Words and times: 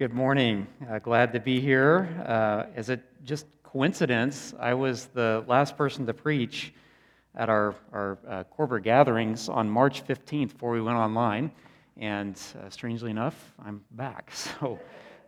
Good 0.00 0.14
morning. 0.14 0.66
Uh, 0.90 0.98
glad 0.98 1.34
to 1.34 1.40
be 1.40 1.60
here. 1.60 2.08
Uh, 2.26 2.74
is 2.74 2.88
it 2.88 3.02
just 3.22 3.44
coincidence? 3.62 4.54
I 4.58 4.72
was 4.72 5.08
the 5.08 5.44
last 5.46 5.76
person 5.76 6.06
to 6.06 6.14
preach 6.14 6.72
at 7.34 7.50
our, 7.50 7.74
our 7.92 8.16
uh, 8.26 8.44
corporate 8.44 8.82
gatherings 8.82 9.50
on 9.50 9.68
March 9.68 10.02
15th 10.06 10.54
before 10.54 10.70
we 10.70 10.80
went 10.80 10.96
online. 10.96 11.52
And 11.98 12.40
uh, 12.58 12.70
strangely 12.70 13.10
enough, 13.10 13.52
I'm 13.62 13.84
back. 13.90 14.32
So, 14.34 14.80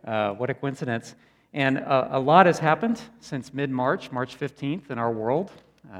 uh, 0.07 0.31
what 0.31 0.49
a 0.49 0.55
coincidence. 0.55 1.13
And 1.53 1.77
uh, 1.77 2.07
a 2.09 2.19
lot 2.19 2.47
has 2.47 2.57
happened 2.57 2.99
since 3.19 3.53
mid 3.53 3.69
March, 3.69 4.11
March 4.11 4.39
15th, 4.39 4.89
in 4.89 4.97
our 4.97 5.11
world 5.11 5.51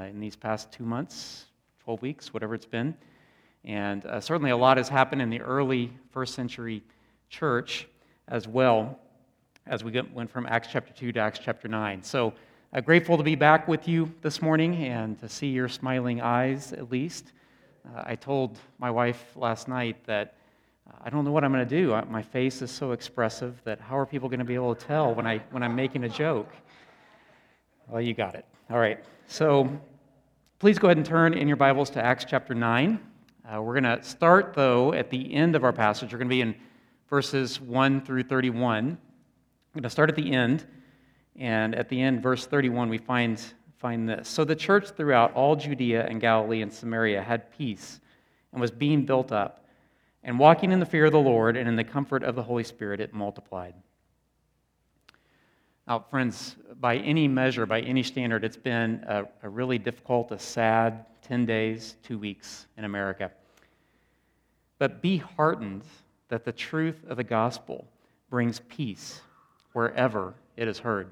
in 0.04 0.18
these 0.18 0.34
past 0.34 0.72
two 0.72 0.84
months, 0.84 1.44
12 1.84 2.02
weeks, 2.02 2.34
whatever 2.34 2.56
it's 2.56 2.66
been. 2.66 2.96
And 3.62 4.02
certainly 4.18 4.50
a 4.50 4.56
lot 4.56 4.78
has 4.78 4.88
happened 4.88 5.22
in 5.22 5.30
the 5.30 5.42
early 5.42 5.92
first 6.10 6.34
century 6.34 6.82
church 7.28 7.86
as 8.28 8.48
well 8.48 8.98
as 9.66 9.82
we 9.82 10.00
went 10.12 10.30
from 10.30 10.46
Acts 10.46 10.68
chapter 10.70 10.92
2 10.92 11.12
to 11.12 11.20
Acts 11.20 11.38
chapter 11.42 11.68
9. 11.68 12.02
So 12.02 12.32
uh, 12.72 12.80
grateful 12.80 13.16
to 13.16 13.22
be 13.22 13.34
back 13.34 13.68
with 13.68 13.86
you 13.86 14.12
this 14.22 14.42
morning 14.42 14.74
and 14.84 15.18
to 15.20 15.28
see 15.28 15.46
your 15.46 15.68
smiling 15.68 16.20
eyes 16.20 16.72
at 16.72 16.90
least. 16.90 17.32
Uh, 17.86 18.02
I 18.04 18.16
told 18.16 18.58
my 18.78 18.90
wife 18.90 19.24
last 19.36 19.68
night 19.68 20.04
that 20.06 20.34
uh, 20.88 20.96
I 21.04 21.10
don't 21.10 21.24
know 21.24 21.32
what 21.32 21.44
I'm 21.44 21.52
going 21.52 21.66
to 21.66 21.82
do. 21.82 21.98
My 22.10 22.22
face 22.22 22.62
is 22.62 22.70
so 22.70 22.92
expressive 22.92 23.60
that 23.64 23.80
how 23.80 23.98
are 23.98 24.06
people 24.06 24.28
going 24.28 24.38
to 24.38 24.44
be 24.44 24.54
able 24.54 24.74
to 24.74 24.86
tell 24.86 25.14
when, 25.14 25.26
I, 25.26 25.38
when 25.50 25.62
I'm 25.62 25.76
making 25.76 26.04
a 26.04 26.08
joke? 26.08 26.52
Well, 27.88 28.00
you 28.00 28.14
got 28.14 28.34
it. 28.34 28.44
All 28.70 28.78
right. 28.78 29.04
So 29.26 29.68
please 30.58 30.78
go 30.78 30.88
ahead 30.88 30.96
and 30.96 31.06
turn 31.06 31.34
in 31.34 31.46
your 31.46 31.56
Bibles 31.56 31.90
to 31.90 32.04
Acts 32.04 32.24
chapter 32.26 32.54
9. 32.54 32.98
Uh, 33.46 33.60
we're 33.60 33.78
going 33.78 33.98
to 33.98 34.02
start, 34.02 34.54
though, 34.54 34.94
at 34.94 35.10
the 35.10 35.34
end 35.34 35.54
of 35.54 35.64
our 35.64 35.72
passage. 35.72 36.12
We're 36.12 36.18
going 36.18 36.28
to 36.28 36.34
be 36.34 36.40
in 36.40 36.54
verses 37.08 37.60
1 37.60 38.02
through 38.02 38.24
31. 38.24 38.88
I'm 38.88 38.98
going 39.72 39.82
to 39.82 39.90
start 39.90 40.10
at 40.10 40.16
the 40.16 40.32
end. 40.32 40.66
And 41.36 41.74
at 41.74 41.88
the 41.88 42.00
end, 42.00 42.22
verse 42.22 42.46
31, 42.46 42.88
we 42.88 42.98
find, 42.98 43.42
find 43.78 44.08
this. 44.08 44.28
So 44.28 44.44
the 44.44 44.54
church 44.54 44.90
throughout 44.90 45.32
all 45.34 45.56
Judea 45.56 46.06
and 46.06 46.20
Galilee 46.20 46.62
and 46.62 46.72
Samaria 46.72 47.22
had 47.22 47.50
peace 47.56 48.00
and 48.52 48.60
was 48.60 48.70
being 48.70 49.04
built 49.04 49.32
up. 49.32 49.66
And 50.22 50.38
walking 50.38 50.72
in 50.72 50.80
the 50.80 50.86
fear 50.86 51.06
of 51.06 51.12
the 51.12 51.18
Lord 51.18 51.56
and 51.56 51.68
in 51.68 51.76
the 51.76 51.84
comfort 51.84 52.22
of 52.22 52.34
the 52.34 52.42
Holy 52.42 52.64
Spirit, 52.64 53.00
it 53.00 53.12
multiplied. 53.12 53.74
Now, 55.86 55.98
friends, 55.98 56.56
by 56.80 56.96
any 56.96 57.28
measure, 57.28 57.66
by 57.66 57.80
any 57.80 58.02
standard, 58.02 58.42
it's 58.42 58.56
been 58.56 59.04
a, 59.06 59.24
a 59.42 59.48
really 59.48 59.76
difficult, 59.76 60.32
a 60.32 60.38
sad 60.38 61.04
10 61.22 61.44
days, 61.44 61.96
two 62.02 62.18
weeks 62.18 62.66
in 62.78 62.84
America. 62.84 63.30
But 64.78 65.02
be 65.02 65.18
heartened 65.18 65.82
that 66.34 66.44
the 66.44 66.50
truth 66.50 67.04
of 67.08 67.16
the 67.16 67.22
gospel 67.22 67.86
brings 68.28 68.60
peace 68.68 69.20
wherever 69.72 70.34
it 70.56 70.66
is 70.66 70.80
heard. 70.80 71.06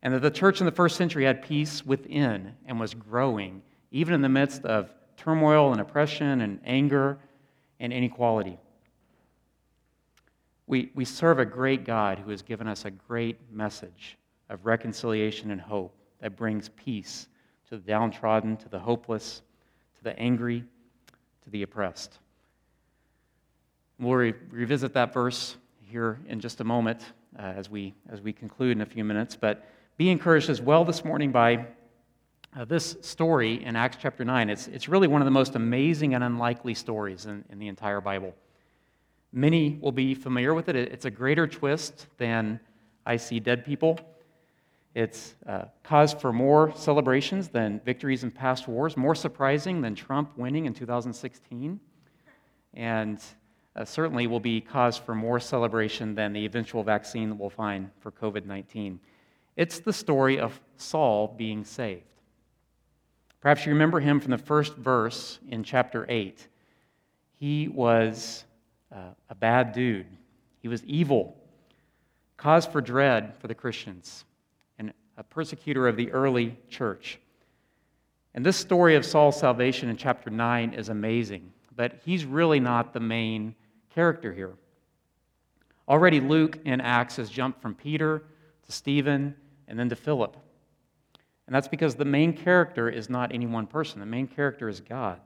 And 0.00 0.14
that 0.14 0.22
the 0.22 0.30
church 0.30 0.60
in 0.60 0.64
the 0.64 0.70
first 0.70 0.96
century 0.96 1.24
had 1.24 1.42
peace 1.42 1.84
within 1.84 2.54
and 2.66 2.78
was 2.78 2.94
growing, 2.94 3.62
even 3.90 4.14
in 4.14 4.22
the 4.22 4.28
midst 4.28 4.64
of 4.64 4.92
turmoil 5.16 5.72
and 5.72 5.80
oppression 5.80 6.40
and 6.40 6.60
anger 6.64 7.18
and 7.80 7.92
inequality. 7.92 8.60
We, 10.68 10.92
we 10.94 11.04
serve 11.04 11.40
a 11.40 11.44
great 11.44 11.84
God 11.84 12.20
who 12.20 12.30
has 12.30 12.42
given 12.42 12.68
us 12.68 12.84
a 12.84 12.92
great 12.92 13.40
message 13.50 14.16
of 14.50 14.66
reconciliation 14.66 15.50
and 15.50 15.60
hope 15.60 15.96
that 16.20 16.36
brings 16.36 16.68
peace 16.68 17.26
to 17.70 17.76
the 17.76 17.82
downtrodden, 17.82 18.56
to 18.58 18.68
the 18.68 18.78
hopeless, 18.78 19.42
to 19.98 20.04
the 20.04 20.16
angry, 20.16 20.62
to 21.42 21.50
the 21.50 21.64
oppressed. 21.64 22.20
We'll 24.00 24.14
re- 24.14 24.34
revisit 24.50 24.94
that 24.94 25.12
verse 25.12 25.56
here 25.82 26.18
in 26.26 26.40
just 26.40 26.62
a 26.62 26.64
moment 26.64 27.02
uh, 27.38 27.42
as, 27.42 27.68
we, 27.68 27.92
as 28.10 28.22
we 28.22 28.32
conclude 28.32 28.78
in 28.78 28.80
a 28.80 28.86
few 28.86 29.04
minutes. 29.04 29.36
But 29.36 29.68
be 29.98 30.08
encouraged 30.08 30.48
as 30.48 30.62
well 30.62 30.86
this 30.86 31.04
morning 31.04 31.32
by 31.32 31.66
uh, 32.56 32.64
this 32.64 32.96
story 33.02 33.62
in 33.62 33.76
Acts 33.76 33.98
chapter 34.00 34.24
9. 34.24 34.48
It's, 34.48 34.68
it's 34.68 34.88
really 34.88 35.06
one 35.06 35.20
of 35.20 35.26
the 35.26 35.30
most 35.30 35.54
amazing 35.54 36.14
and 36.14 36.24
unlikely 36.24 36.72
stories 36.72 37.26
in, 37.26 37.44
in 37.50 37.58
the 37.58 37.68
entire 37.68 38.00
Bible. 38.00 38.34
Many 39.34 39.78
will 39.82 39.92
be 39.92 40.14
familiar 40.14 40.54
with 40.54 40.70
it. 40.70 40.76
It's 40.76 41.04
a 41.04 41.10
greater 41.10 41.46
twist 41.46 42.06
than 42.16 42.58
I 43.04 43.18
See 43.18 43.38
Dead 43.38 43.66
People. 43.66 44.00
It's 44.94 45.34
uh, 45.46 45.66
cause 45.82 46.14
for 46.14 46.32
more 46.32 46.72
celebrations 46.74 47.48
than 47.48 47.80
victories 47.84 48.24
in 48.24 48.30
past 48.30 48.66
wars, 48.66 48.96
more 48.96 49.14
surprising 49.14 49.82
than 49.82 49.94
Trump 49.94 50.38
winning 50.38 50.64
in 50.64 50.72
2016. 50.72 51.78
And 52.72 53.20
uh, 53.76 53.84
certainly 53.84 54.26
will 54.26 54.40
be 54.40 54.60
cause 54.60 54.96
for 54.96 55.14
more 55.14 55.38
celebration 55.38 56.14
than 56.14 56.32
the 56.32 56.44
eventual 56.44 56.82
vaccine 56.82 57.28
that 57.28 57.36
we'll 57.36 57.50
find 57.50 57.90
for 58.00 58.10
COVID 58.10 58.44
19. 58.44 58.98
It's 59.56 59.80
the 59.80 59.92
story 59.92 60.38
of 60.38 60.58
Saul 60.76 61.34
being 61.36 61.64
saved. 61.64 62.04
Perhaps 63.40 63.64
you 63.64 63.72
remember 63.72 64.00
him 64.00 64.20
from 64.20 64.32
the 64.32 64.38
first 64.38 64.76
verse 64.76 65.38
in 65.48 65.64
chapter 65.64 66.04
8. 66.08 66.46
He 67.38 67.68
was 67.68 68.44
uh, 68.94 69.14
a 69.30 69.34
bad 69.34 69.72
dude, 69.72 70.06
he 70.60 70.68
was 70.68 70.84
evil, 70.84 71.36
cause 72.36 72.66
for 72.66 72.80
dread 72.80 73.34
for 73.38 73.48
the 73.48 73.54
Christians, 73.54 74.24
and 74.78 74.92
a 75.16 75.22
persecutor 75.22 75.88
of 75.88 75.96
the 75.96 76.10
early 76.12 76.58
church. 76.68 77.18
And 78.34 78.44
this 78.44 78.56
story 78.56 78.94
of 78.94 79.06
Saul's 79.06 79.38
salvation 79.38 79.88
in 79.88 79.96
chapter 79.96 80.30
9 80.30 80.74
is 80.74 80.88
amazing, 80.88 81.52
but 81.74 82.00
he's 82.04 82.24
really 82.24 82.60
not 82.60 82.92
the 82.92 83.00
main 83.00 83.54
character 83.94 84.32
here. 84.32 84.54
Already, 85.88 86.20
Luke 86.20 86.58
in 86.64 86.80
Acts 86.80 87.16
has 87.16 87.30
jumped 87.30 87.60
from 87.60 87.74
Peter 87.74 88.22
to 88.64 88.72
Stephen 88.72 89.34
and 89.66 89.78
then 89.78 89.88
to 89.88 89.96
Philip. 89.96 90.36
And 91.46 91.54
that's 91.54 91.68
because 91.68 91.96
the 91.96 92.04
main 92.04 92.32
character 92.32 92.88
is 92.88 93.10
not 93.10 93.34
any 93.34 93.46
one 93.46 93.66
person, 93.66 93.98
the 93.98 94.06
main 94.06 94.28
character 94.28 94.68
is 94.68 94.80
God. 94.80 95.20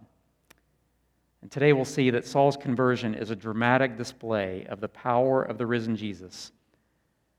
And 1.42 1.50
today 1.50 1.75
we'll 1.75 1.84
see 1.84 2.08
that 2.08 2.26
Saul's 2.26 2.56
conversion 2.56 3.14
is 3.14 3.30
a 3.30 3.36
dramatic 3.36 3.98
display 3.98 4.64
of 4.70 4.81
the 4.81 4.88
power 4.88 5.42
of 5.42 5.58
the 5.58 5.66
risen 5.66 5.94
Jesus 5.94 6.52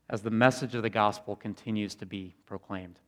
as 0.08 0.22
the 0.22 0.30
message 0.30 0.76
of 0.76 0.82
the 0.82 0.90
gospel 0.90 1.34
continues 1.34 1.96
to 1.96 2.06
be 2.06 2.32
proclaimed. 2.46 3.00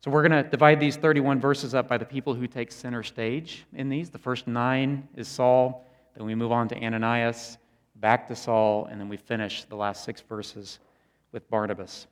So 0.00 0.10
we're 0.10 0.26
going 0.26 0.42
to 0.42 0.48
divide 0.48 0.80
these 0.80 0.96
31 0.96 1.40
verses 1.40 1.74
up 1.74 1.88
by 1.88 1.98
the 1.98 2.06
people 2.06 2.32
who 2.32 2.46
take 2.46 2.72
center 2.72 3.02
stage 3.02 3.66
in 3.74 3.90
these. 3.90 4.08
The 4.08 4.18
first 4.18 4.46
nine 4.46 5.06
is 5.14 5.28
Saul, 5.28 5.86
then 6.16 6.26
we 6.26 6.34
move 6.34 6.52
on 6.52 6.68
to 6.68 6.82
Ananias, 6.82 7.58
back 7.96 8.26
to 8.28 8.36
Saul, 8.36 8.86
and 8.86 9.00
then 9.00 9.08
we 9.08 9.16
finish 9.16 9.64
the 9.64 9.76
last 9.76 10.04
six 10.04 10.20
verses 10.22 10.78
with 11.32 11.48
Barnabas. 11.50 12.06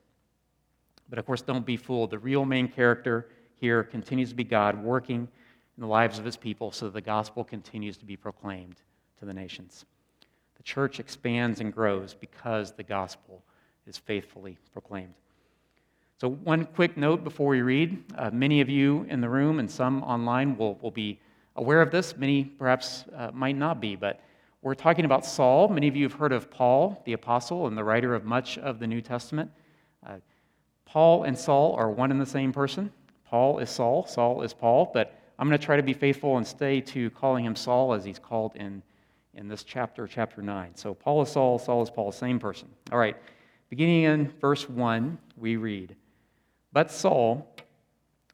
But 1.09 1.19
of 1.19 1.25
course, 1.25 1.41
don't 1.41 1.65
be 1.65 1.77
fooled. 1.77 2.11
The 2.11 2.19
real 2.19 2.45
main 2.45 2.67
character 2.67 3.29
here 3.55 3.83
continues 3.83 4.29
to 4.29 4.35
be 4.35 4.43
God 4.43 4.81
working 4.81 5.27
in 5.77 5.81
the 5.81 5.87
lives 5.87 6.19
of 6.19 6.25
his 6.25 6.37
people 6.37 6.71
so 6.71 6.85
that 6.85 6.93
the 6.93 7.01
gospel 7.01 7.43
continues 7.43 7.97
to 7.97 8.05
be 8.05 8.15
proclaimed 8.15 8.75
to 9.19 9.25
the 9.25 9.33
nations. 9.33 9.85
The 10.57 10.63
church 10.63 10.99
expands 10.99 11.59
and 11.59 11.73
grows 11.73 12.13
because 12.13 12.71
the 12.71 12.83
gospel 12.83 13.43
is 13.87 13.97
faithfully 13.97 14.57
proclaimed. 14.73 15.13
So, 16.17 16.29
one 16.29 16.65
quick 16.65 16.95
note 16.95 17.23
before 17.23 17.49
we 17.49 17.61
read. 17.61 18.03
Uh, 18.17 18.29
many 18.31 18.61
of 18.61 18.69
you 18.69 19.05
in 19.09 19.19
the 19.19 19.29
room 19.29 19.59
and 19.59 19.69
some 19.69 20.01
online 20.03 20.57
will, 20.57 20.75
will 20.75 20.91
be 20.91 21.19
aware 21.55 21.81
of 21.81 21.91
this. 21.91 22.17
Many 22.17 22.43
perhaps 22.43 23.05
uh, 23.15 23.31
might 23.33 23.55
not 23.55 23.79
be, 23.79 23.95
but 23.95 24.21
we're 24.61 24.75
talking 24.75 25.05
about 25.05 25.25
Saul. 25.25 25.67
Many 25.67 25.87
of 25.87 25.95
you 25.95 26.03
have 26.03 26.13
heard 26.13 26.31
of 26.31 26.49
Paul, 26.49 27.01
the 27.05 27.13
apostle, 27.13 27.67
and 27.67 27.77
the 27.77 27.83
writer 27.83 28.15
of 28.15 28.25
much 28.25 28.57
of 28.57 28.79
the 28.79 28.87
New 28.87 29.01
Testament. 29.01 29.51
Uh, 30.05 30.15
Paul 30.85 31.23
and 31.23 31.37
Saul 31.37 31.75
are 31.75 31.89
one 31.89 32.11
and 32.11 32.19
the 32.19 32.25
same 32.25 32.51
person. 32.51 32.91
Paul 33.25 33.59
is 33.59 33.69
Saul, 33.69 34.05
Saul 34.05 34.41
is 34.43 34.53
Paul, 34.53 34.91
but 34.93 35.19
I'm 35.37 35.47
going 35.47 35.59
to 35.59 35.65
try 35.65 35.75
to 35.75 35.83
be 35.83 35.93
faithful 35.93 36.37
and 36.37 36.47
stay 36.47 36.79
to 36.81 37.09
calling 37.11 37.43
him 37.43 37.55
Saul 37.55 37.93
as 37.93 38.05
he's 38.05 38.19
called 38.19 38.55
in, 38.55 38.81
in 39.33 39.47
this 39.47 39.63
chapter, 39.63 40.07
chapter 40.07 40.41
9. 40.41 40.71
So 40.75 40.93
Paul 40.93 41.23
is 41.23 41.29
Saul, 41.29 41.59
Saul 41.59 41.81
is 41.81 41.89
Paul, 41.89 42.11
same 42.11 42.39
person. 42.39 42.69
All 42.91 42.97
right, 42.97 43.17
beginning 43.69 44.03
in 44.03 44.29
verse 44.39 44.69
1, 44.69 45.17
we 45.37 45.57
read 45.57 45.95
But 46.71 46.91
Saul, 46.91 47.55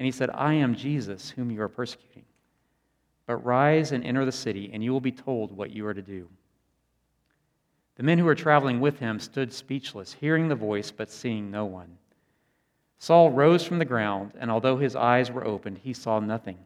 And 0.00 0.06
he 0.06 0.12
said, 0.12 0.30
I 0.32 0.54
am 0.54 0.74
Jesus, 0.74 1.28
whom 1.28 1.50
you 1.50 1.60
are 1.60 1.68
persecuting. 1.68 2.24
But 3.26 3.44
rise 3.44 3.92
and 3.92 4.02
enter 4.02 4.24
the 4.24 4.32
city, 4.32 4.70
and 4.72 4.82
you 4.82 4.92
will 4.92 5.00
be 5.02 5.12
told 5.12 5.52
what 5.52 5.72
you 5.72 5.86
are 5.86 5.92
to 5.92 6.00
do. 6.00 6.26
The 7.96 8.02
men 8.02 8.16
who 8.16 8.24
were 8.24 8.34
traveling 8.34 8.80
with 8.80 8.98
him 8.98 9.20
stood 9.20 9.52
speechless, 9.52 10.14
hearing 10.14 10.48
the 10.48 10.54
voice, 10.54 10.90
but 10.90 11.10
seeing 11.10 11.50
no 11.50 11.66
one. 11.66 11.98
Saul 12.98 13.30
rose 13.30 13.62
from 13.62 13.78
the 13.78 13.84
ground, 13.84 14.32
and 14.40 14.50
although 14.50 14.78
his 14.78 14.96
eyes 14.96 15.30
were 15.30 15.46
opened, 15.46 15.76
he 15.76 15.92
saw 15.92 16.18
nothing. 16.18 16.56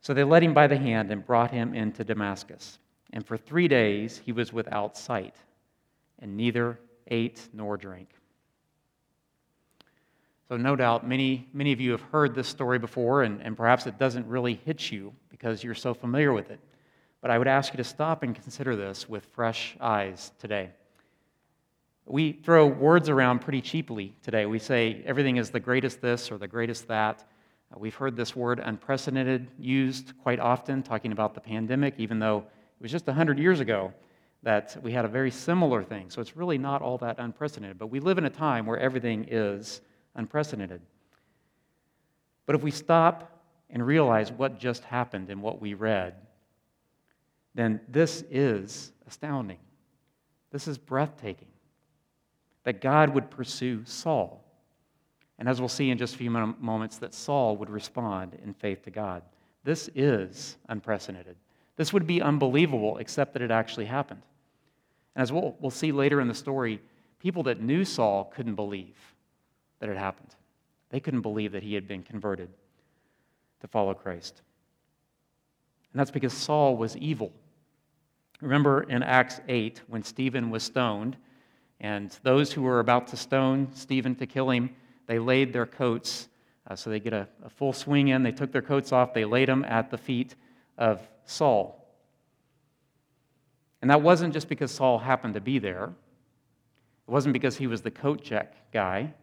So 0.00 0.14
they 0.14 0.24
led 0.24 0.42
him 0.42 0.54
by 0.54 0.68
the 0.68 0.78
hand 0.78 1.10
and 1.10 1.26
brought 1.26 1.50
him 1.50 1.74
into 1.74 2.02
Damascus. 2.02 2.78
And 3.12 3.26
for 3.26 3.36
three 3.36 3.68
days 3.68 4.22
he 4.24 4.32
was 4.32 4.54
without 4.54 4.96
sight, 4.96 5.36
and 6.18 6.34
neither 6.34 6.80
ate 7.08 7.46
nor 7.52 7.76
drank. 7.76 8.08
So, 10.48 10.56
no 10.56 10.76
doubt, 10.76 11.06
many, 11.06 11.46
many 11.52 11.72
of 11.72 11.80
you 11.80 11.90
have 11.90 12.00
heard 12.00 12.34
this 12.34 12.48
story 12.48 12.78
before, 12.78 13.22
and, 13.22 13.42
and 13.42 13.54
perhaps 13.54 13.86
it 13.86 13.98
doesn't 13.98 14.26
really 14.26 14.54
hit 14.64 14.90
you 14.90 15.12
because 15.28 15.62
you're 15.62 15.74
so 15.74 15.92
familiar 15.92 16.32
with 16.32 16.50
it. 16.50 16.58
But 17.20 17.30
I 17.30 17.36
would 17.36 17.48
ask 17.48 17.74
you 17.74 17.76
to 17.76 17.84
stop 17.84 18.22
and 18.22 18.34
consider 18.34 18.74
this 18.74 19.08
with 19.08 19.26
fresh 19.26 19.76
eyes 19.78 20.32
today. 20.38 20.70
We 22.06 22.32
throw 22.32 22.66
words 22.66 23.10
around 23.10 23.40
pretty 23.40 23.60
cheaply 23.60 24.14
today. 24.22 24.46
We 24.46 24.58
say 24.58 25.02
everything 25.04 25.36
is 25.36 25.50
the 25.50 25.60
greatest 25.60 26.00
this 26.00 26.30
or 26.30 26.38
the 26.38 26.48
greatest 26.48 26.88
that. 26.88 27.28
We've 27.76 27.94
heard 27.94 28.16
this 28.16 28.34
word 28.34 28.60
unprecedented 28.60 29.48
used 29.58 30.14
quite 30.22 30.40
often, 30.40 30.82
talking 30.82 31.12
about 31.12 31.34
the 31.34 31.42
pandemic, 31.42 31.94
even 31.98 32.18
though 32.18 32.38
it 32.38 32.82
was 32.82 32.90
just 32.90 33.06
100 33.06 33.38
years 33.38 33.60
ago 33.60 33.92
that 34.42 34.78
we 34.82 34.92
had 34.92 35.04
a 35.04 35.08
very 35.08 35.30
similar 35.30 35.82
thing. 35.82 36.08
So 36.08 36.22
it's 36.22 36.34
really 36.34 36.56
not 36.56 36.80
all 36.80 36.96
that 36.98 37.18
unprecedented. 37.18 37.78
But 37.78 37.88
we 37.88 38.00
live 38.00 38.16
in 38.16 38.24
a 38.24 38.30
time 38.30 38.64
where 38.64 38.78
everything 38.78 39.26
is 39.28 39.82
unprecedented. 40.14 40.80
But 42.46 42.56
if 42.56 42.62
we 42.62 42.70
stop 42.70 43.42
and 43.70 43.86
realize 43.86 44.32
what 44.32 44.58
just 44.58 44.84
happened 44.84 45.30
and 45.30 45.42
what 45.42 45.60
we 45.60 45.74
read, 45.74 46.14
then 47.54 47.80
this 47.88 48.24
is 48.30 48.92
astounding. 49.06 49.58
This 50.50 50.68
is 50.68 50.78
breathtaking. 50.78 51.48
That 52.64 52.80
God 52.80 53.10
would 53.10 53.30
pursue 53.30 53.84
Saul. 53.84 54.44
And 55.38 55.48
as 55.48 55.60
we'll 55.60 55.68
see 55.68 55.90
in 55.90 55.98
just 55.98 56.14
a 56.14 56.18
few 56.18 56.30
moments, 56.30 56.98
that 56.98 57.14
Saul 57.14 57.56
would 57.58 57.70
respond 57.70 58.36
in 58.42 58.54
faith 58.54 58.82
to 58.84 58.90
God. 58.90 59.22
This 59.64 59.88
is 59.94 60.56
unprecedented. 60.68 61.36
This 61.76 61.92
would 61.92 62.06
be 62.06 62.20
unbelievable, 62.20 62.98
except 62.98 63.34
that 63.34 63.42
it 63.42 63.50
actually 63.50 63.86
happened. 63.86 64.22
And 65.14 65.22
as 65.22 65.32
we'll, 65.32 65.56
we'll 65.60 65.70
see 65.70 65.92
later 65.92 66.20
in 66.20 66.28
the 66.28 66.34
story, 66.34 66.80
people 67.18 67.42
that 67.44 67.60
knew 67.60 67.84
Saul 67.84 68.32
couldn't 68.34 68.54
believe 68.54 68.96
that 69.80 69.88
had 69.88 69.98
happened. 69.98 70.34
They 70.90 71.00
couldn't 71.00 71.20
believe 71.20 71.52
that 71.52 71.62
he 71.62 71.74
had 71.74 71.86
been 71.86 72.02
converted 72.02 72.48
to 73.60 73.68
follow 73.68 73.94
Christ. 73.94 74.42
And 75.92 76.00
that's 76.00 76.10
because 76.10 76.32
Saul 76.32 76.76
was 76.76 76.96
evil. 76.96 77.32
Remember 78.40 78.82
in 78.84 79.02
Acts 79.02 79.40
8 79.48 79.82
when 79.88 80.02
Stephen 80.02 80.50
was 80.50 80.62
stoned, 80.62 81.16
and 81.80 82.16
those 82.22 82.52
who 82.52 82.62
were 82.62 82.80
about 82.80 83.08
to 83.08 83.16
stone 83.16 83.68
Stephen 83.74 84.14
to 84.16 84.26
kill 84.26 84.50
him, 84.50 84.70
they 85.06 85.18
laid 85.18 85.52
their 85.52 85.66
coats, 85.66 86.28
uh, 86.66 86.76
so 86.76 86.90
they 86.90 87.00
get 87.00 87.12
a, 87.12 87.28
a 87.44 87.48
full 87.48 87.72
swing 87.72 88.08
in. 88.08 88.22
They 88.22 88.32
took 88.32 88.52
their 88.52 88.62
coats 88.62 88.92
off, 88.92 89.14
they 89.14 89.24
laid 89.24 89.48
them 89.48 89.64
at 89.64 89.90
the 89.90 89.98
feet 89.98 90.34
of 90.76 91.00
Saul. 91.24 91.74
And 93.80 93.90
that 93.90 94.02
wasn't 94.02 94.32
just 94.34 94.48
because 94.48 94.70
Saul 94.70 94.98
happened 94.98 95.34
to 95.34 95.40
be 95.40 95.58
there, 95.58 95.84
it 95.84 97.10
wasn't 97.10 97.32
because 97.32 97.56
he 97.56 97.66
was 97.66 97.82
the 97.82 97.90
coat 97.90 98.22
check 98.22 98.70
guy. 98.72 99.14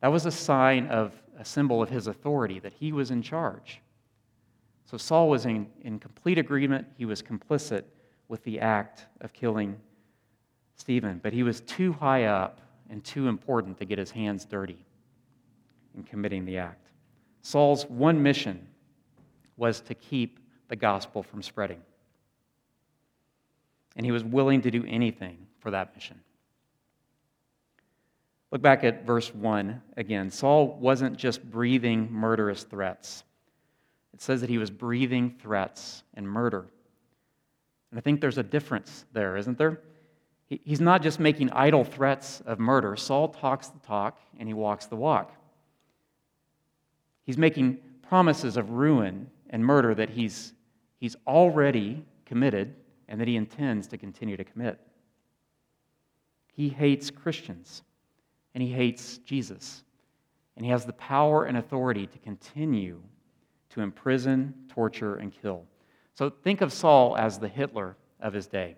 That 0.00 0.08
was 0.08 0.26
a 0.26 0.30
sign 0.30 0.86
of 0.86 1.12
a 1.38 1.44
symbol 1.44 1.82
of 1.82 1.88
his 1.88 2.06
authority, 2.06 2.58
that 2.60 2.72
he 2.72 2.92
was 2.92 3.10
in 3.10 3.22
charge. 3.22 3.80
So 4.86 4.96
Saul 4.96 5.28
was 5.28 5.44
in, 5.46 5.68
in 5.82 5.98
complete 5.98 6.38
agreement. 6.38 6.86
He 6.96 7.04
was 7.04 7.22
complicit 7.22 7.84
with 8.28 8.42
the 8.44 8.60
act 8.60 9.06
of 9.20 9.32
killing 9.32 9.78
Stephen, 10.76 11.20
but 11.22 11.32
he 11.32 11.42
was 11.42 11.60
too 11.62 11.92
high 11.92 12.24
up 12.24 12.60
and 12.88 13.04
too 13.04 13.28
important 13.28 13.78
to 13.78 13.84
get 13.84 13.98
his 13.98 14.10
hands 14.10 14.44
dirty 14.44 14.84
in 15.96 16.02
committing 16.02 16.44
the 16.44 16.58
act. 16.58 16.88
Saul's 17.42 17.86
one 17.86 18.22
mission 18.22 18.66
was 19.56 19.80
to 19.82 19.94
keep 19.94 20.38
the 20.68 20.76
gospel 20.76 21.22
from 21.22 21.42
spreading. 21.42 21.80
And 23.96 24.06
he 24.06 24.12
was 24.12 24.22
willing 24.22 24.62
to 24.62 24.70
do 24.70 24.84
anything 24.86 25.46
for 25.58 25.70
that 25.72 25.94
mission. 25.94 26.20
Look 28.50 28.62
back 28.62 28.82
at 28.82 29.04
verse 29.04 29.34
1 29.34 29.82
again. 29.96 30.30
Saul 30.30 30.78
wasn't 30.80 31.16
just 31.16 31.42
breathing 31.50 32.10
murderous 32.10 32.64
threats, 32.64 33.24
it 34.14 34.22
says 34.22 34.40
that 34.40 34.50
he 34.50 34.58
was 34.58 34.70
breathing 34.70 35.36
threats 35.40 36.02
and 36.14 36.28
murder. 36.28 36.66
And 37.90 37.98
I 37.98 38.00
think 38.00 38.20
there's 38.20 38.38
a 38.38 38.42
difference 38.42 39.04
there, 39.12 39.36
isn't 39.36 39.58
there? 39.58 39.80
He's 40.46 40.80
not 40.80 41.02
just 41.02 41.20
making 41.20 41.50
idle 41.50 41.84
threats 41.84 42.40
of 42.46 42.58
murder. 42.58 42.96
Saul 42.96 43.28
talks 43.28 43.68
the 43.68 43.78
talk 43.80 44.18
and 44.38 44.48
he 44.48 44.54
walks 44.54 44.86
the 44.86 44.96
walk. 44.96 45.34
He's 47.24 47.36
making 47.36 47.78
promises 48.08 48.56
of 48.56 48.70
ruin 48.70 49.30
and 49.50 49.64
murder 49.64 49.94
that 49.94 50.08
he's, 50.08 50.54
he's 50.98 51.16
already 51.26 52.02
committed 52.24 52.74
and 53.08 53.20
that 53.20 53.28
he 53.28 53.36
intends 53.36 53.86
to 53.88 53.98
continue 53.98 54.38
to 54.38 54.44
commit. 54.44 54.78
He 56.54 56.70
hates 56.70 57.10
Christians 57.10 57.82
and 58.58 58.66
he 58.66 58.74
hates 58.74 59.18
Jesus. 59.18 59.84
And 60.56 60.64
he 60.66 60.72
has 60.72 60.84
the 60.84 60.92
power 60.94 61.44
and 61.44 61.58
authority 61.58 62.08
to 62.08 62.18
continue 62.18 63.00
to 63.70 63.82
imprison, 63.82 64.52
torture, 64.68 65.14
and 65.14 65.32
kill. 65.32 65.64
So 66.14 66.28
think 66.28 66.60
of 66.60 66.72
Saul 66.72 67.16
as 67.16 67.38
the 67.38 67.46
Hitler 67.46 67.96
of 68.18 68.32
his 68.32 68.48
day. 68.48 68.74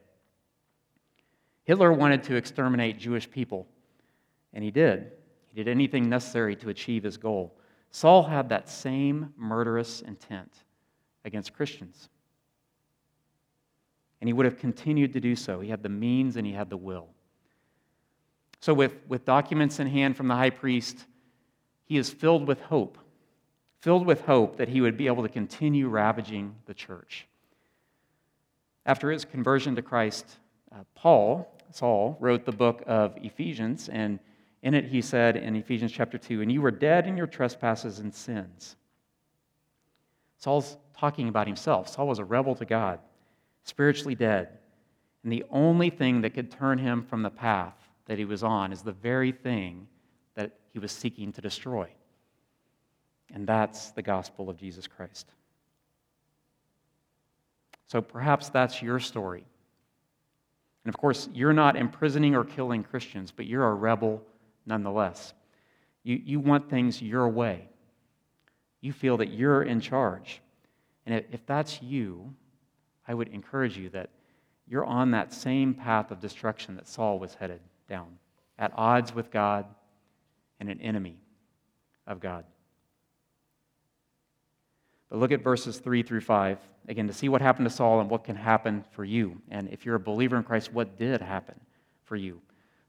Hitler 1.64 1.94
wanted 1.94 2.22
to 2.24 2.36
exterminate 2.36 2.98
Jewish 2.98 3.30
people, 3.30 3.66
and 4.52 4.62
he 4.62 4.70
did. 4.70 5.12
He 5.48 5.54
did 5.54 5.66
anything 5.66 6.10
necessary 6.10 6.54
to 6.56 6.68
achieve 6.68 7.02
his 7.02 7.16
goal. 7.16 7.56
Saul 7.90 8.24
had 8.24 8.50
that 8.50 8.68
same 8.68 9.32
murderous 9.34 10.02
intent 10.02 10.52
against 11.24 11.54
Christians. 11.54 12.10
And 14.20 14.28
he 14.28 14.34
would 14.34 14.44
have 14.44 14.58
continued 14.58 15.14
to 15.14 15.20
do 15.20 15.34
so. 15.34 15.60
He 15.60 15.70
had 15.70 15.82
the 15.82 15.88
means 15.88 16.36
and 16.36 16.46
he 16.46 16.52
had 16.52 16.68
the 16.68 16.76
will. 16.76 17.08
So, 18.60 18.74
with, 18.74 18.92
with 19.08 19.24
documents 19.24 19.80
in 19.80 19.86
hand 19.86 20.16
from 20.16 20.28
the 20.28 20.34
high 20.34 20.50
priest, 20.50 21.06
he 21.86 21.96
is 21.96 22.10
filled 22.10 22.46
with 22.46 22.60
hope, 22.60 22.98
filled 23.80 24.06
with 24.06 24.20
hope 24.22 24.58
that 24.58 24.68
he 24.68 24.82
would 24.82 24.96
be 24.96 25.06
able 25.06 25.22
to 25.22 25.28
continue 25.28 25.88
ravaging 25.88 26.54
the 26.66 26.74
church. 26.74 27.26
After 28.84 29.10
his 29.10 29.24
conversion 29.24 29.74
to 29.76 29.82
Christ, 29.82 30.26
uh, 30.72 30.84
Paul, 30.94 31.50
Saul, 31.70 32.18
wrote 32.20 32.44
the 32.44 32.52
book 32.52 32.82
of 32.86 33.16
Ephesians, 33.16 33.88
and 33.88 34.18
in 34.62 34.74
it 34.74 34.84
he 34.84 35.00
said 35.00 35.36
in 35.36 35.56
Ephesians 35.56 35.92
chapter 35.92 36.18
2, 36.18 36.42
And 36.42 36.52
you 36.52 36.60
were 36.60 36.70
dead 36.70 37.06
in 37.06 37.16
your 37.16 37.26
trespasses 37.26 37.98
and 37.98 38.14
sins. 38.14 38.76
Saul's 40.36 40.76
talking 40.96 41.28
about 41.28 41.46
himself. 41.46 41.88
Saul 41.88 42.08
was 42.08 42.18
a 42.18 42.24
rebel 42.24 42.54
to 42.56 42.66
God, 42.66 43.00
spiritually 43.64 44.14
dead. 44.14 44.58
And 45.22 45.32
the 45.32 45.44
only 45.50 45.90
thing 45.90 46.20
that 46.22 46.34
could 46.34 46.50
turn 46.50 46.78
him 46.78 47.02
from 47.02 47.22
the 47.22 47.30
path 47.30 47.74
that 48.10 48.18
he 48.18 48.24
was 48.24 48.42
on 48.42 48.72
is 48.72 48.82
the 48.82 48.90
very 48.90 49.30
thing 49.30 49.86
that 50.34 50.50
he 50.72 50.80
was 50.80 50.90
seeking 50.90 51.32
to 51.32 51.40
destroy. 51.40 51.88
And 53.32 53.46
that's 53.46 53.92
the 53.92 54.02
gospel 54.02 54.50
of 54.50 54.56
Jesus 54.56 54.88
Christ. 54.88 55.28
So 57.86 58.00
perhaps 58.02 58.48
that's 58.48 58.82
your 58.82 58.98
story. 58.98 59.44
And 60.84 60.92
of 60.92 60.98
course, 60.98 61.28
you're 61.32 61.52
not 61.52 61.76
imprisoning 61.76 62.34
or 62.34 62.42
killing 62.42 62.82
Christians, 62.82 63.30
but 63.30 63.46
you're 63.46 63.68
a 63.68 63.74
rebel 63.74 64.20
nonetheless. 64.66 65.32
You, 66.02 66.20
you 66.20 66.40
want 66.40 66.68
things 66.68 67.00
your 67.00 67.28
way. 67.28 67.68
You 68.80 68.92
feel 68.92 69.18
that 69.18 69.30
you're 69.30 69.62
in 69.62 69.80
charge. 69.80 70.42
And 71.06 71.24
if 71.30 71.46
that's 71.46 71.80
you, 71.80 72.34
I 73.06 73.14
would 73.14 73.28
encourage 73.28 73.78
you 73.78 73.88
that 73.90 74.10
you're 74.66 74.84
on 74.84 75.12
that 75.12 75.32
same 75.32 75.74
path 75.74 76.10
of 76.10 76.18
destruction 76.18 76.74
that 76.74 76.88
Saul 76.88 77.20
was 77.20 77.36
headed 77.36 77.60
down, 77.90 78.18
at 78.58 78.72
odds 78.74 79.14
with 79.14 79.30
God 79.30 79.66
and 80.60 80.70
an 80.70 80.80
enemy 80.80 81.18
of 82.06 82.20
God. 82.20 82.44
But 85.10 85.18
look 85.18 85.32
at 85.32 85.42
verses 85.42 85.78
3 85.78 86.02
through 86.02 86.20
5, 86.20 86.58
again, 86.88 87.08
to 87.08 87.12
see 87.12 87.28
what 87.28 87.42
happened 87.42 87.68
to 87.68 87.74
Saul 87.74 88.00
and 88.00 88.08
what 88.08 88.24
can 88.24 88.36
happen 88.36 88.84
for 88.92 89.04
you. 89.04 89.42
And 89.50 89.68
if 89.68 89.84
you're 89.84 89.96
a 89.96 90.00
believer 90.00 90.36
in 90.36 90.44
Christ, 90.44 90.72
what 90.72 90.96
did 90.96 91.20
happen 91.20 91.60
for 92.04 92.16
you? 92.16 92.40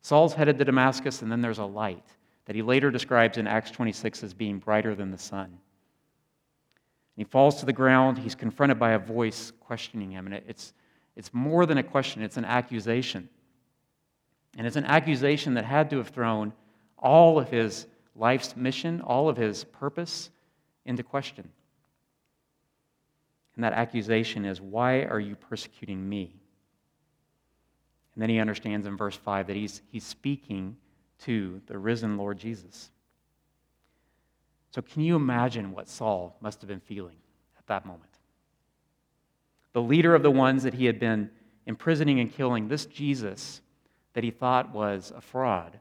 Saul's 0.01 0.33
headed 0.33 0.57
to 0.59 0.65
Damascus, 0.65 1.21
and 1.21 1.31
then 1.31 1.41
there's 1.41 1.57
a 1.57 1.65
light 1.65 2.05
that 2.45 2.55
he 2.55 2.61
later 2.61 2.91
describes 2.91 3.37
in 3.37 3.47
Acts 3.47 3.71
26 3.71 4.23
as 4.23 4.33
being 4.33 4.59
brighter 4.59 4.95
than 4.95 5.11
the 5.11 5.17
sun. 5.17 5.45
And 5.45 5.57
he 7.15 7.23
falls 7.23 7.59
to 7.59 7.65
the 7.65 7.73
ground. 7.73 8.17
He's 8.19 8.35
confronted 8.35 8.79
by 8.79 8.91
a 8.91 8.99
voice 8.99 9.51
questioning 9.59 10.11
him. 10.11 10.27
And 10.27 10.35
it's, 10.47 10.73
it's 11.15 11.33
more 11.33 11.65
than 11.65 11.77
a 11.77 11.83
question, 11.83 12.21
it's 12.21 12.37
an 12.37 12.45
accusation. 12.45 13.29
And 14.57 14.67
it's 14.67 14.75
an 14.75 14.85
accusation 14.85 15.53
that 15.53 15.65
had 15.65 15.89
to 15.91 15.97
have 15.97 16.09
thrown 16.09 16.53
all 16.97 17.39
of 17.39 17.49
his 17.49 17.87
life's 18.15 18.55
mission, 18.55 19.01
all 19.01 19.29
of 19.29 19.37
his 19.37 19.63
purpose 19.63 20.29
into 20.85 21.03
question. 21.03 21.49
And 23.55 23.63
that 23.63 23.73
accusation 23.73 24.45
is, 24.45 24.59
Why 24.59 25.03
are 25.03 25.19
you 25.19 25.35
persecuting 25.35 26.07
me? 26.07 26.35
And 28.13 28.21
then 28.21 28.29
he 28.29 28.39
understands 28.39 28.85
in 28.85 28.97
verse 28.97 29.15
5 29.15 29.47
that 29.47 29.55
he's, 29.55 29.81
he's 29.89 30.05
speaking 30.05 30.75
to 31.23 31.61
the 31.67 31.77
risen 31.77 32.17
Lord 32.17 32.37
Jesus. 32.37 32.91
So, 34.71 34.81
can 34.81 35.01
you 35.01 35.15
imagine 35.15 35.71
what 35.71 35.89
Saul 35.89 36.35
must 36.41 36.61
have 36.61 36.67
been 36.67 36.79
feeling 36.79 37.17
at 37.57 37.67
that 37.67 37.85
moment? 37.85 38.09
The 39.73 39.81
leader 39.81 40.15
of 40.15 40.23
the 40.23 40.31
ones 40.31 40.63
that 40.63 40.73
he 40.73 40.85
had 40.85 40.99
been 40.99 41.29
imprisoning 41.65 42.19
and 42.19 42.31
killing, 42.31 42.67
this 42.67 42.85
Jesus 42.85 43.61
that 44.13 44.23
he 44.23 44.31
thought 44.31 44.73
was 44.73 45.11
a 45.15 45.21
fraud, 45.21 45.79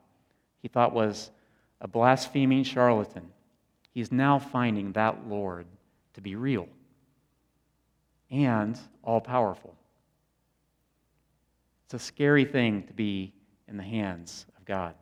he 0.63 0.69
thought 0.69 0.93
was 0.93 1.31
a 1.81 1.89
blaspheming 1.89 2.65
charlatan, 2.65 3.31
he's 3.93 4.13
now 4.13 4.39
finding 4.39 4.93
that 4.93 5.29
Lord 5.29 5.67
to 6.15 6.21
be 6.21 6.37
real 6.37 6.69
and 8.31 8.79
all 9.03 9.21
powerful. 9.21 9.75
It's 11.87 11.95
a 11.95 11.99
scary 11.99 12.45
thing 12.45 12.85
to 12.85 12.93
be 12.93 13.33
in 13.67 13.77
the 13.77 13.83
hands 13.83 14.47
of 14.57 14.65
God. 14.65 14.95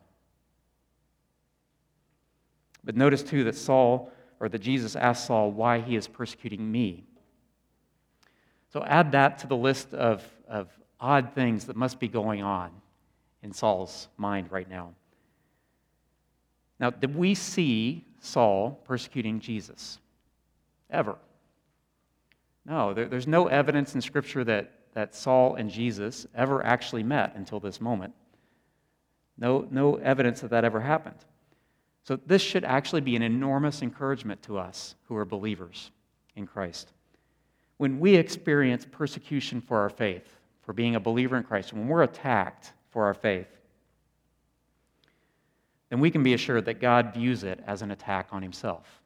But 2.83 2.95
notice 2.95 3.21
too 3.21 3.43
that 3.43 3.55
Saul, 3.55 4.11
or 4.39 4.49
that 4.49 4.59
Jesus 4.59 4.95
asked 4.95 5.27
Saul 5.27 5.51
why 5.51 5.81
he 5.81 5.95
is 5.95 6.07
persecuting 6.07 6.71
me. 6.71 7.03
So 8.71 8.83
add 8.83 9.11
that 9.11 9.39
to 9.39 9.47
the 9.47 9.57
list 9.57 9.93
of, 9.93 10.23
of 10.47 10.69
odd 10.99 11.33
things 11.33 11.65
that 11.65 11.75
must 11.75 11.99
be 11.99 12.07
going 12.07 12.41
on 12.41 12.71
in 13.43 13.53
Saul's 13.53 14.07
mind 14.17 14.51
right 14.51 14.69
now. 14.69 14.93
Now, 16.79 16.89
did 16.89 17.15
we 17.15 17.35
see 17.35 18.05
Saul 18.19 18.81
persecuting 18.85 19.39
Jesus? 19.39 19.99
Ever? 20.89 21.17
No, 22.65 22.93
there, 22.93 23.07
there's 23.07 23.27
no 23.27 23.47
evidence 23.47 23.95
in 23.95 24.01
Scripture 24.01 24.43
that, 24.45 24.71
that 24.93 25.15
Saul 25.15 25.55
and 25.55 25.69
Jesus 25.69 26.27
ever 26.35 26.65
actually 26.65 27.03
met 27.03 27.35
until 27.35 27.59
this 27.59 27.81
moment. 27.81 28.13
No, 29.37 29.67
no 29.71 29.95
evidence 29.95 30.41
that 30.41 30.51
that 30.51 30.65
ever 30.65 30.81
happened. 30.81 31.17
So, 32.03 32.19
this 32.25 32.41
should 32.41 32.63
actually 32.63 33.01
be 33.01 33.15
an 33.15 33.21
enormous 33.21 33.81
encouragement 33.81 34.41
to 34.43 34.57
us 34.57 34.95
who 35.07 35.15
are 35.15 35.25
believers 35.25 35.91
in 36.35 36.47
Christ. 36.47 36.93
When 37.77 37.99
we 37.99 38.15
experience 38.15 38.85
persecution 38.89 39.61
for 39.61 39.77
our 39.79 39.89
faith, 39.89 40.39
for 40.61 40.73
being 40.73 40.95
a 40.95 40.99
believer 40.99 41.37
in 41.37 41.43
Christ, 41.43 41.73
when 41.73 41.87
we're 41.87 42.03
attacked 42.03 42.73
for 42.89 43.05
our 43.05 43.13
faith, 43.13 43.47
then 45.89 45.99
we 45.99 46.11
can 46.11 46.23
be 46.23 46.33
assured 46.33 46.65
that 46.65 46.79
God 46.79 47.13
views 47.13 47.43
it 47.43 47.59
as 47.65 47.81
an 47.81 47.91
attack 47.91 48.29
on 48.31 48.41
himself. 48.41 49.01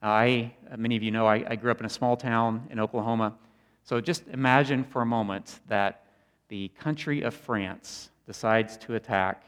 I, 0.00 0.52
many 0.76 0.96
of 0.96 1.02
you 1.02 1.10
know, 1.10 1.26
I, 1.26 1.44
I 1.48 1.56
grew 1.56 1.70
up 1.70 1.80
in 1.80 1.86
a 1.86 1.90
small 1.90 2.16
town 2.16 2.66
in 2.70 2.78
Oklahoma. 2.78 3.34
So 3.82 4.00
just 4.00 4.26
imagine 4.28 4.84
for 4.84 5.02
a 5.02 5.06
moment 5.06 5.60
that 5.68 6.04
the 6.48 6.68
country 6.78 7.22
of 7.22 7.34
France 7.34 8.10
decides 8.26 8.76
to 8.78 8.94
attack 8.94 9.44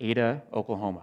Ada, 0.00 0.42
Oklahoma. 0.52 1.02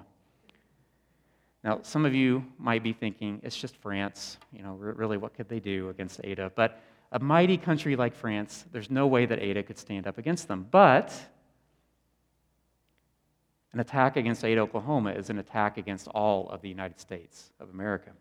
Now, 1.64 1.80
some 1.82 2.06
of 2.06 2.14
you 2.14 2.46
might 2.58 2.84
be 2.84 2.94
thinking, 2.94 3.40
it's 3.44 3.58
just 3.58 3.76
France. 3.78 4.38
You 4.54 4.64
know, 4.64 4.74
really, 4.74 5.18
what 5.18 5.34
could 5.34 5.50
they 5.50 5.60
do 5.60 5.90
against 5.90 6.22
Ada? 6.24 6.52
But 6.56 6.82
a 7.12 7.20
mighty 7.20 7.58
country 7.58 7.96
like 7.96 8.16
France, 8.16 8.66
there's 8.72 8.90
no 8.90 9.08
way 9.08 9.26
that 9.26 9.40
Ada 9.40 9.64
could 9.64 9.78
stand 9.78 10.08
up 10.08 10.18
against 10.18 10.48
them. 10.48 10.68
But 10.70 11.14
an 13.74 13.80
attack 13.80 14.18
against 14.18 14.44
Ada, 14.44 14.62
Oklahoma 14.62 15.12
is 15.12 15.30
an 15.30 15.38
attack 15.38 15.78
against 15.78 16.08
all 16.08 16.50
of 16.50 16.62
the 16.62 16.70
United 16.70 17.00
States 17.00 17.52
of 17.60 17.70
America. 17.70 18.12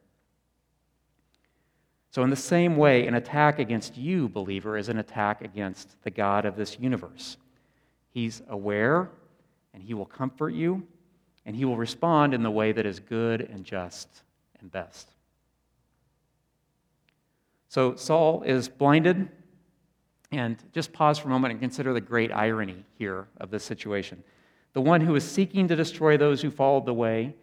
So, 2.10 2.22
in 2.22 2.30
the 2.30 2.36
same 2.36 2.76
way, 2.76 3.06
an 3.06 3.14
attack 3.14 3.58
against 3.58 3.96
you, 3.96 4.28
believer, 4.28 4.76
is 4.76 4.88
an 4.88 4.98
attack 4.98 5.42
against 5.42 6.02
the 6.02 6.10
God 6.10 6.44
of 6.44 6.56
this 6.56 6.78
universe. 6.78 7.36
He's 8.10 8.42
aware, 8.48 9.10
and 9.74 9.82
He 9.82 9.94
will 9.94 10.06
comfort 10.06 10.54
you, 10.54 10.86
and 11.44 11.54
He 11.54 11.64
will 11.64 11.76
respond 11.76 12.34
in 12.34 12.42
the 12.42 12.50
way 12.50 12.72
that 12.72 12.86
is 12.86 12.98
good 12.98 13.42
and 13.42 13.64
just 13.64 14.22
and 14.60 14.70
best. 14.72 15.10
So, 17.68 17.94
Saul 17.94 18.42
is 18.42 18.68
blinded, 18.68 19.28
and 20.32 20.56
just 20.72 20.92
pause 20.92 21.18
for 21.18 21.28
a 21.28 21.30
moment 21.30 21.52
and 21.52 21.60
consider 21.60 21.92
the 21.92 22.00
great 22.00 22.32
irony 22.32 22.84
here 22.98 23.28
of 23.38 23.50
this 23.50 23.64
situation. 23.64 24.22
The 24.72 24.80
one 24.80 25.00
who 25.00 25.12
was 25.12 25.28
seeking 25.28 25.68
to 25.68 25.76
destroy 25.76 26.16
those 26.16 26.42
who 26.42 26.50
followed 26.50 26.86
the 26.86 26.94
way 26.94 27.34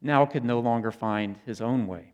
now 0.00 0.26
could 0.26 0.44
no 0.44 0.60
longer 0.60 0.90
find 0.90 1.38
his 1.46 1.60
own 1.60 1.86
way. 1.86 2.12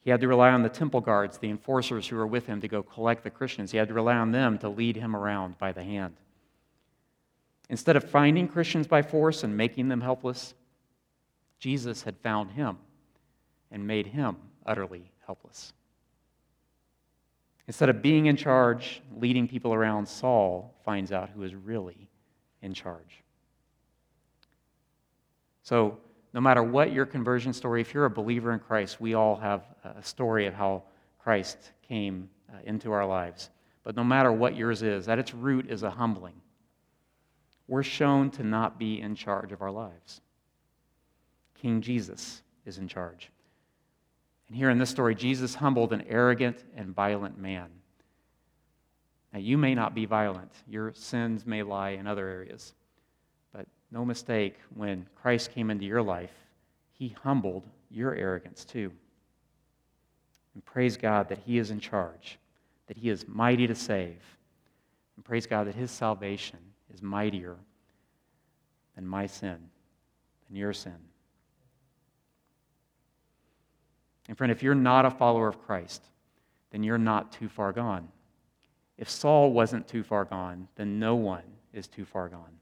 He 0.00 0.10
had 0.10 0.20
to 0.22 0.28
rely 0.28 0.50
on 0.50 0.62
the 0.62 0.68
temple 0.68 1.00
guards, 1.00 1.38
the 1.38 1.50
enforcers 1.50 2.08
who 2.08 2.16
were 2.16 2.26
with 2.26 2.46
him 2.46 2.60
to 2.62 2.68
go 2.68 2.82
collect 2.82 3.22
the 3.22 3.30
Christians. 3.30 3.70
He 3.70 3.78
had 3.78 3.88
to 3.88 3.94
rely 3.94 4.16
on 4.16 4.32
them 4.32 4.58
to 4.58 4.68
lead 4.68 4.96
him 4.96 5.14
around 5.14 5.58
by 5.58 5.72
the 5.72 5.84
hand. 5.84 6.16
Instead 7.68 7.96
of 7.96 8.10
finding 8.10 8.48
Christians 8.48 8.86
by 8.86 9.02
force 9.02 9.44
and 9.44 9.56
making 9.56 9.88
them 9.88 10.00
helpless, 10.00 10.54
Jesus 11.58 12.02
had 12.02 12.16
found 12.18 12.50
him 12.52 12.78
and 13.70 13.86
made 13.86 14.08
him 14.08 14.36
utterly 14.66 15.12
helpless. 15.26 15.72
Instead 17.68 17.88
of 17.88 18.02
being 18.02 18.26
in 18.26 18.36
charge, 18.36 19.00
leading 19.16 19.46
people 19.46 19.72
around, 19.72 20.08
Saul 20.08 20.74
finds 20.84 21.12
out 21.12 21.30
who 21.30 21.44
is 21.44 21.54
really 21.54 22.09
in 22.62 22.74
charge. 22.74 23.22
So, 25.62 25.98
no 26.32 26.40
matter 26.40 26.62
what 26.62 26.92
your 26.92 27.06
conversion 27.06 27.52
story, 27.52 27.80
if 27.80 27.92
you're 27.92 28.04
a 28.04 28.10
believer 28.10 28.52
in 28.52 28.60
Christ, 28.60 29.00
we 29.00 29.14
all 29.14 29.36
have 29.36 29.64
a 29.84 30.02
story 30.02 30.46
of 30.46 30.54
how 30.54 30.84
Christ 31.18 31.72
came 31.86 32.28
uh, 32.48 32.58
into 32.64 32.92
our 32.92 33.04
lives. 33.04 33.50
But 33.82 33.96
no 33.96 34.04
matter 34.04 34.30
what 34.30 34.56
yours 34.56 34.82
is, 34.82 35.08
at 35.08 35.18
its 35.18 35.34
root 35.34 35.68
is 35.68 35.82
a 35.82 35.90
humbling. 35.90 36.34
We're 37.66 37.82
shown 37.82 38.30
to 38.32 38.44
not 38.44 38.78
be 38.78 39.00
in 39.00 39.14
charge 39.14 39.52
of 39.52 39.62
our 39.62 39.70
lives. 39.70 40.20
King 41.54 41.80
Jesus 41.80 42.42
is 42.64 42.78
in 42.78 42.88
charge. 42.88 43.30
And 44.48 44.56
here 44.56 44.70
in 44.70 44.78
this 44.78 44.90
story, 44.90 45.14
Jesus 45.14 45.54
humbled 45.54 45.92
an 45.92 46.04
arrogant 46.08 46.64
and 46.76 46.94
violent 46.94 47.38
man. 47.38 47.68
Now, 49.32 49.38
you 49.38 49.56
may 49.56 49.74
not 49.74 49.94
be 49.94 50.06
violent, 50.06 50.50
your 50.68 50.92
sins 50.92 51.46
may 51.46 51.62
lie 51.62 51.90
in 51.90 52.06
other 52.06 52.26
areas. 52.26 52.74
But 53.52 53.66
no 53.90 54.04
mistake, 54.04 54.56
when 54.74 55.06
Christ 55.14 55.52
came 55.52 55.70
into 55.70 55.84
your 55.84 56.02
life, 56.02 56.34
he 56.92 57.14
humbled 57.22 57.64
your 57.90 58.14
arrogance 58.14 58.64
too. 58.64 58.92
And 60.54 60.64
praise 60.64 60.96
God 60.96 61.28
that 61.28 61.38
he 61.38 61.58
is 61.58 61.70
in 61.70 61.78
charge, 61.78 62.38
that 62.88 62.96
he 62.96 63.08
is 63.08 63.28
mighty 63.28 63.66
to 63.68 63.74
save. 63.74 64.20
And 65.16 65.24
praise 65.24 65.46
God 65.46 65.68
that 65.68 65.76
his 65.76 65.90
salvation 65.90 66.58
is 66.92 67.02
mightier 67.02 67.56
than 68.96 69.06
my 69.06 69.26
sin, 69.26 69.58
than 70.48 70.56
your 70.56 70.72
sin. 70.72 70.96
And 74.28 74.36
friend, 74.36 74.50
if 74.50 74.62
you're 74.62 74.74
not 74.74 75.04
a 75.04 75.10
follower 75.10 75.48
of 75.48 75.60
Christ, 75.62 76.02
then 76.70 76.82
you're 76.82 76.98
not 76.98 77.32
too 77.32 77.48
far 77.48 77.72
gone. 77.72 78.08
If 79.00 79.08
Saul 79.08 79.50
wasn't 79.52 79.88
too 79.88 80.02
far 80.02 80.26
gone, 80.26 80.68
then 80.76 80.98
no 80.98 81.14
one 81.16 81.42
is 81.72 81.88
too 81.88 82.04
far 82.04 82.28
gone. 82.28 82.60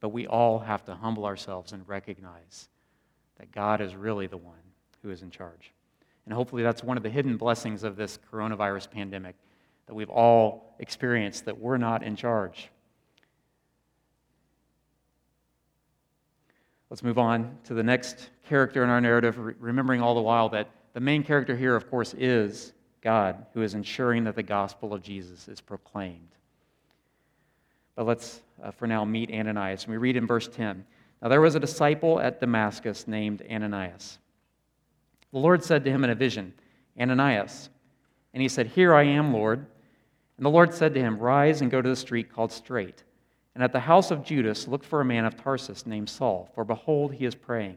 But 0.00 0.08
we 0.08 0.26
all 0.26 0.58
have 0.58 0.84
to 0.86 0.94
humble 0.96 1.24
ourselves 1.24 1.70
and 1.70 1.88
recognize 1.88 2.68
that 3.38 3.52
God 3.52 3.80
is 3.80 3.94
really 3.94 4.26
the 4.26 4.36
one 4.36 4.56
who 5.00 5.10
is 5.10 5.22
in 5.22 5.30
charge. 5.30 5.72
And 6.26 6.34
hopefully, 6.34 6.64
that's 6.64 6.82
one 6.82 6.96
of 6.96 7.04
the 7.04 7.10
hidden 7.10 7.36
blessings 7.36 7.84
of 7.84 7.94
this 7.94 8.18
coronavirus 8.32 8.90
pandemic 8.90 9.36
that 9.86 9.94
we've 9.94 10.10
all 10.10 10.74
experienced 10.80 11.44
that 11.44 11.60
we're 11.60 11.76
not 11.76 12.02
in 12.02 12.16
charge. 12.16 12.68
Let's 16.90 17.04
move 17.04 17.18
on 17.18 17.56
to 17.64 17.74
the 17.74 17.84
next 17.84 18.30
character 18.48 18.82
in 18.82 18.90
our 18.90 19.00
narrative, 19.00 19.38
remembering 19.60 20.02
all 20.02 20.16
the 20.16 20.20
while 20.20 20.48
that 20.48 20.70
the 20.92 21.00
main 21.00 21.22
character 21.22 21.56
here, 21.56 21.76
of 21.76 21.88
course, 21.88 22.14
is 22.18 22.72
God, 23.02 23.46
who 23.52 23.62
is 23.62 23.74
ensuring 23.74 24.24
that 24.24 24.36
the 24.36 24.42
gospel 24.42 24.94
of 24.94 25.02
Jesus 25.02 25.48
is 25.48 25.60
proclaimed. 25.60 26.28
But 27.96 28.06
let's, 28.06 28.40
uh, 28.62 28.70
for 28.70 28.86
now, 28.86 29.04
meet 29.04 29.30
Ananias. 29.30 29.84
And 29.84 29.92
we 29.92 29.98
read 29.98 30.16
in 30.16 30.26
verse 30.26 30.48
10 30.48 30.84
Now 31.20 31.28
there 31.28 31.40
was 31.40 31.54
a 31.54 31.60
disciple 31.60 32.20
at 32.20 32.40
Damascus 32.40 33.06
named 33.06 33.42
Ananias. 33.50 34.18
The 35.32 35.38
Lord 35.38 35.64
said 35.64 35.84
to 35.84 35.90
him 35.90 36.04
in 36.04 36.10
a 36.10 36.14
vision, 36.14 36.54
Ananias. 36.98 37.70
And 38.32 38.40
he 38.40 38.48
said, 38.48 38.68
Here 38.68 38.94
I 38.94 39.02
am, 39.02 39.32
Lord. 39.32 39.66
And 40.36 40.46
the 40.46 40.50
Lord 40.50 40.72
said 40.72 40.94
to 40.94 41.00
him, 41.00 41.18
Rise 41.18 41.60
and 41.60 41.70
go 41.70 41.82
to 41.82 41.88
the 41.88 41.96
street 41.96 42.32
called 42.32 42.52
Straight. 42.52 43.02
And 43.54 43.62
at 43.62 43.72
the 43.72 43.80
house 43.80 44.10
of 44.10 44.24
Judas, 44.24 44.66
look 44.66 44.82
for 44.82 45.00
a 45.00 45.04
man 45.04 45.24
of 45.24 45.36
Tarsus 45.36 45.86
named 45.86 46.08
Saul, 46.08 46.50
for 46.54 46.64
behold, 46.64 47.14
he 47.14 47.26
is 47.26 47.34
praying. 47.34 47.76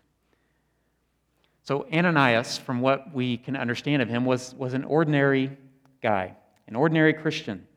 So, 1.63 1.85
Ananias, 1.93 2.57
from 2.57 2.81
what 2.81 3.13
we 3.13 3.37
can 3.37 3.55
understand 3.55 4.01
of 4.01 4.09
him, 4.09 4.25
was, 4.25 4.55
was 4.55 4.73
an 4.73 4.83
ordinary 4.83 5.55
guy, 6.01 6.35
an 6.67 6.75
ordinary 6.75 7.13
Christian. 7.13 7.67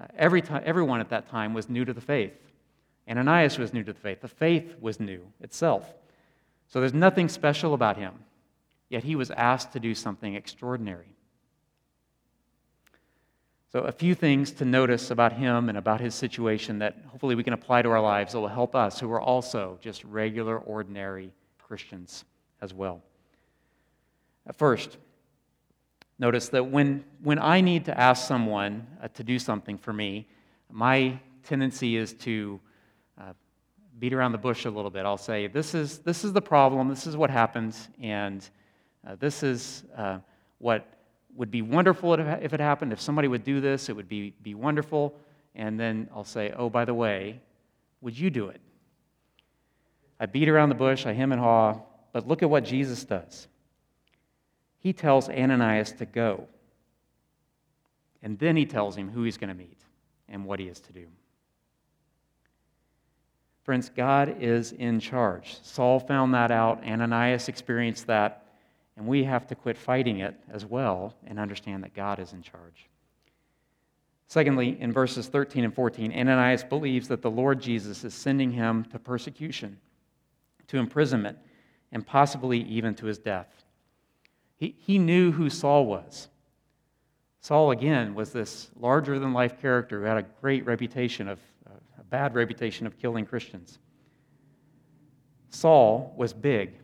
Uh, 0.00 0.06
every 0.16 0.40
time, 0.40 0.62
everyone 0.64 1.00
at 1.00 1.10
that 1.10 1.28
time 1.28 1.54
was 1.54 1.68
new 1.68 1.84
to 1.84 1.92
the 1.92 2.00
faith. 2.00 2.34
Ananias 3.10 3.58
was 3.58 3.72
new 3.72 3.82
to 3.82 3.92
the 3.92 3.98
faith. 3.98 4.20
The 4.20 4.28
faith 4.28 4.76
was 4.80 5.00
new 5.00 5.22
itself. 5.40 5.92
So, 6.68 6.78
there's 6.78 6.94
nothing 6.94 7.28
special 7.28 7.74
about 7.74 7.96
him, 7.96 8.14
yet 8.88 9.02
he 9.02 9.16
was 9.16 9.32
asked 9.32 9.72
to 9.72 9.80
do 9.80 9.92
something 9.92 10.36
extraordinary. 10.36 11.16
So, 13.72 13.80
a 13.80 13.92
few 13.92 14.14
things 14.14 14.52
to 14.52 14.64
notice 14.64 15.10
about 15.10 15.32
him 15.32 15.68
and 15.68 15.76
about 15.76 16.00
his 16.00 16.14
situation 16.14 16.78
that 16.78 16.96
hopefully 17.08 17.34
we 17.34 17.42
can 17.42 17.54
apply 17.54 17.82
to 17.82 17.90
our 17.90 18.00
lives 18.00 18.34
that 18.34 18.40
will 18.40 18.46
help 18.46 18.76
us 18.76 19.00
who 19.00 19.10
are 19.10 19.20
also 19.20 19.78
just 19.80 20.04
regular, 20.04 20.58
ordinary 20.58 21.32
Christians 21.58 22.24
as 22.60 22.74
well. 22.74 23.02
First, 24.56 24.96
notice 26.18 26.48
that 26.50 26.64
when, 26.64 27.04
when 27.22 27.38
I 27.38 27.60
need 27.60 27.84
to 27.86 27.98
ask 27.98 28.26
someone 28.26 28.86
uh, 29.02 29.08
to 29.08 29.22
do 29.22 29.38
something 29.38 29.76
for 29.76 29.92
me, 29.92 30.26
my 30.70 31.18
tendency 31.44 31.96
is 31.96 32.14
to 32.14 32.60
uh, 33.18 33.32
beat 33.98 34.12
around 34.12 34.32
the 34.32 34.38
bush 34.38 34.64
a 34.64 34.70
little 34.70 34.90
bit. 34.90 35.04
I'll 35.04 35.16
say, 35.16 35.46
This 35.46 35.74
is, 35.74 35.98
this 35.98 36.24
is 36.24 36.32
the 36.32 36.42
problem, 36.42 36.88
this 36.88 37.06
is 37.06 37.16
what 37.16 37.30
happened, 37.30 37.76
and 38.00 38.48
uh, 39.06 39.16
this 39.18 39.42
is 39.42 39.84
uh, 39.96 40.18
what 40.58 40.86
would 41.36 41.50
be 41.50 41.62
wonderful 41.62 42.14
if 42.14 42.52
it 42.52 42.60
happened. 42.60 42.92
If 42.92 43.00
somebody 43.00 43.28
would 43.28 43.44
do 43.44 43.60
this, 43.60 43.88
it 43.88 43.94
would 43.94 44.08
be, 44.08 44.34
be 44.42 44.54
wonderful. 44.54 45.14
And 45.54 45.78
then 45.78 46.08
I'll 46.14 46.24
say, 46.24 46.52
oh, 46.56 46.68
by 46.68 46.84
the 46.84 46.94
way, 46.94 47.40
would 48.00 48.18
you 48.18 48.28
do 48.28 48.48
it? 48.48 48.60
I 50.18 50.26
beat 50.26 50.48
around 50.48 50.68
the 50.68 50.74
bush, 50.74 51.06
I 51.06 51.12
hem 51.12 51.30
and 51.30 51.40
haw, 51.40 51.80
but 52.18 52.26
look 52.26 52.42
at 52.42 52.50
what 52.50 52.64
Jesus 52.64 53.04
does. 53.04 53.46
He 54.80 54.92
tells 54.92 55.28
Ananias 55.28 55.92
to 55.92 56.04
go. 56.04 56.48
And 58.24 58.36
then 58.40 58.56
he 58.56 58.66
tells 58.66 58.96
him 58.96 59.08
who 59.08 59.22
he's 59.22 59.36
going 59.36 59.50
to 59.50 59.54
meet 59.54 59.78
and 60.28 60.44
what 60.44 60.58
he 60.58 60.66
is 60.66 60.80
to 60.80 60.92
do. 60.92 61.06
Friends, 63.62 63.88
God 63.88 64.38
is 64.40 64.72
in 64.72 64.98
charge. 64.98 65.58
Saul 65.62 66.00
found 66.00 66.34
that 66.34 66.50
out. 66.50 66.82
Ananias 66.82 67.48
experienced 67.48 68.08
that. 68.08 68.46
And 68.96 69.06
we 69.06 69.22
have 69.22 69.46
to 69.46 69.54
quit 69.54 69.78
fighting 69.78 70.18
it 70.18 70.34
as 70.50 70.66
well 70.66 71.14
and 71.24 71.38
understand 71.38 71.84
that 71.84 71.94
God 71.94 72.18
is 72.18 72.32
in 72.32 72.42
charge. 72.42 72.88
Secondly, 74.26 74.76
in 74.80 74.92
verses 74.92 75.28
13 75.28 75.62
and 75.62 75.72
14, 75.72 76.12
Ananias 76.12 76.64
believes 76.64 77.06
that 77.06 77.22
the 77.22 77.30
Lord 77.30 77.62
Jesus 77.62 78.02
is 78.02 78.12
sending 78.12 78.50
him 78.50 78.84
to 78.86 78.98
persecution, 78.98 79.78
to 80.66 80.78
imprisonment, 80.78 81.38
and 81.92 82.06
possibly 82.06 82.60
even 82.62 82.94
to 82.96 83.06
his 83.06 83.18
death. 83.18 83.64
He, 84.56 84.74
he 84.78 84.98
knew 84.98 85.32
who 85.32 85.50
Saul 85.50 85.86
was. 85.86 86.28
Saul, 87.40 87.70
again, 87.70 88.14
was 88.14 88.32
this 88.32 88.70
larger 88.78 89.18
than 89.18 89.32
life 89.32 89.60
character 89.60 90.00
who 90.00 90.06
had 90.06 90.18
a 90.18 90.26
great 90.40 90.66
reputation 90.66 91.28
of, 91.28 91.38
a 91.98 92.04
bad 92.04 92.34
reputation 92.34 92.86
of 92.86 92.98
killing 92.98 93.24
Christians. 93.24 93.78
Saul 95.50 96.12
was 96.16 96.32
big, 96.32 96.74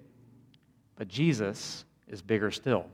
but 0.96 1.08
Jesus 1.08 1.84
is 2.08 2.22
bigger 2.22 2.50
still. 2.50 2.86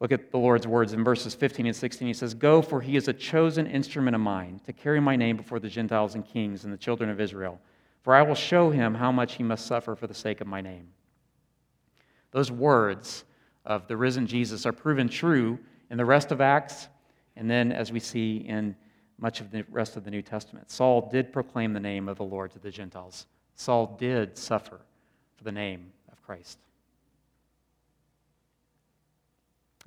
Look 0.00 0.12
at 0.12 0.30
the 0.30 0.38
Lord's 0.38 0.66
words 0.66 0.92
in 0.92 1.02
verses 1.02 1.34
15 1.34 1.66
and 1.66 1.74
16. 1.74 2.06
He 2.06 2.14
says, 2.14 2.34
Go, 2.34 2.62
for 2.62 2.80
he 2.80 2.96
is 2.96 3.08
a 3.08 3.12
chosen 3.12 3.66
instrument 3.66 4.14
of 4.14 4.20
mine 4.20 4.60
to 4.66 4.72
carry 4.72 5.00
my 5.00 5.16
name 5.16 5.36
before 5.36 5.58
the 5.58 5.68
Gentiles 5.68 6.14
and 6.14 6.24
kings 6.24 6.64
and 6.64 6.72
the 6.72 6.78
children 6.78 7.10
of 7.10 7.20
Israel. 7.20 7.60
For 8.08 8.14
I 8.14 8.22
will 8.22 8.34
show 8.34 8.70
him 8.70 8.94
how 8.94 9.12
much 9.12 9.34
he 9.34 9.42
must 9.42 9.66
suffer 9.66 9.94
for 9.94 10.06
the 10.06 10.14
sake 10.14 10.40
of 10.40 10.46
my 10.46 10.62
name. 10.62 10.88
Those 12.30 12.50
words 12.50 13.24
of 13.66 13.86
the 13.86 13.98
risen 13.98 14.26
Jesus 14.26 14.64
are 14.64 14.72
proven 14.72 15.10
true 15.10 15.58
in 15.90 15.98
the 15.98 16.06
rest 16.06 16.32
of 16.32 16.40
Acts, 16.40 16.88
and 17.36 17.50
then 17.50 17.70
as 17.70 17.92
we 17.92 18.00
see 18.00 18.38
in 18.38 18.74
much 19.18 19.42
of 19.42 19.50
the 19.50 19.62
rest 19.70 19.98
of 19.98 20.04
the 20.04 20.10
New 20.10 20.22
Testament. 20.22 20.70
Saul 20.70 21.10
did 21.12 21.34
proclaim 21.34 21.74
the 21.74 21.80
name 21.80 22.08
of 22.08 22.16
the 22.16 22.24
Lord 22.24 22.50
to 22.52 22.58
the 22.58 22.70
Gentiles, 22.70 23.26
Saul 23.56 23.98
did 24.00 24.38
suffer 24.38 24.80
for 25.36 25.44
the 25.44 25.52
name 25.52 25.92
of 26.10 26.22
Christ. 26.22 26.60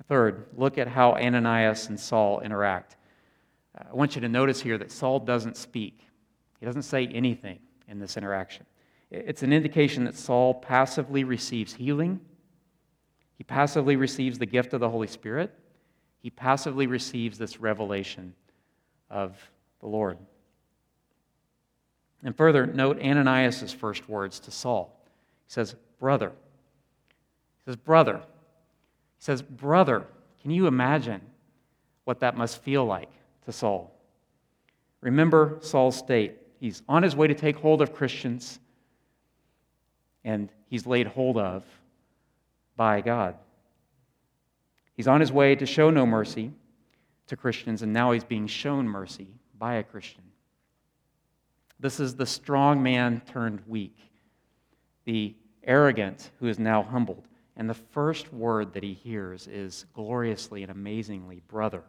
Third, 0.06 0.46
look 0.56 0.78
at 0.78 0.86
how 0.86 1.14
Ananias 1.14 1.88
and 1.88 1.98
Saul 1.98 2.38
interact. 2.38 2.94
I 3.76 3.92
want 3.92 4.14
you 4.14 4.20
to 4.20 4.28
notice 4.28 4.60
here 4.60 4.78
that 4.78 4.92
Saul 4.92 5.18
doesn't 5.18 5.56
speak, 5.56 6.06
he 6.60 6.66
doesn't 6.66 6.82
say 6.82 7.08
anything 7.08 7.58
in 7.92 8.00
this 8.00 8.16
interaction. 8.16 8.64
It's 9.10 9.42
an 9.42 9.52
indication 9.52 10.04
that 10.04 10.16
Saul 10.16 10.54
passively 10.54 11.22
receives 11.22 11.74
healing, 11.74 12.20
he 13.36 13.44
passively 13.44 13.96
receives 13.96 14.38
the 14.38 14.46
gift 14.46 14.72
of 14.72 14.80
the 14.80 14.88
Holy 14.88 15.06
Spirit, 15.06 15.52
he 16.20 16.30
passively 16.30 16.86
receives 16.86 17.38
this 17.38 17.60
revelation 17.60 18.34
of 19.10 19.36
the 19.80 19.86
Lord. 19.86 20.16
And 22.24 22.34
further, 22.36 22.66
note 22.66 23.00
Ananias' 23.00 23.72
first 23.72 24.08
words 24.08 24.40
to 24.40 24.50
Saul. 24.50 24.96
He 25.46 25.52
says, 25.52 25.74
Brother. 25.98 26.30
He 26.30 27.70
says, 27.70 27.76
Brother 27.76 28.18
He 28.18 29.24
says, 29.24 29.42
Brother, 29.42 30.06
can 30.40 30.50
you 30.50 30.66
imagine 30.66 31.20
what 32.04 32.20
that 32.20 32.36
must 32.36 32.62
feel 32.62 32.84
like 32.84 33.10
to 33.44 33.52
Saul? 33.52 33.92
Remember 35.00 35.58
Saul's 35.60 35.96
state. 35.96 36.38
He's 36.62 36.80
on 36.88 37.02
his 37.02 37.16
way 37.16 37.26
to 37.26 37.34
take 37.34 37.56
hold 37.56 37.82
of 37.82 37.92
Christians, 37.92 38.60
and 40.22 40.48
he's 40.68 40.86
laid 40.86 41.08
hold 41.08 41.36
of 41.36 41.64
by 42.76 43.00
God. 43.00 43.34
He's 44.94 45.08
on 45.08 45.18
his 45.18 45.32
way 45.32 45.56
to 45.56 45.66
show 45.66 45.90
no 45.90 46.06
mercy 46.06 46.52
to 47.26 47.36
Christians, 47.36 47.82
and 47.82 47.92
now 47.92 48.12
he's 48.12 48.22
being 48.22 48.46
shown 48.46 48.86
mercy 48.86 49.26
by 49.58 49.74
a 49.74 49.82
Christian. 49.82 50.22
This 51.80 51.98
is 51.98 52.14
the 52.14 52.26
strong 52.26 52.80
man 52.80 53.22
turned 53.26 53.62
weak, 53.66 53.96
the 55.04 55.34
arrogant 55.64 56.30
who 56.38 56.46
is 56.46 56.60
now 56.60 56.84
humbled. 56.84 57.26
And 57.56 57.68
the 57.68 57.74
first 57.74 58.32
word 58.32 58.72
that 58.74 58.84
he 58.84 58.94
hears 58.94 59.48
is 59.48 59.86
gloriously 59.94 60.62
and 60.62 60.70
amazingly, 60.70 61.42
brother. 61.48 61.82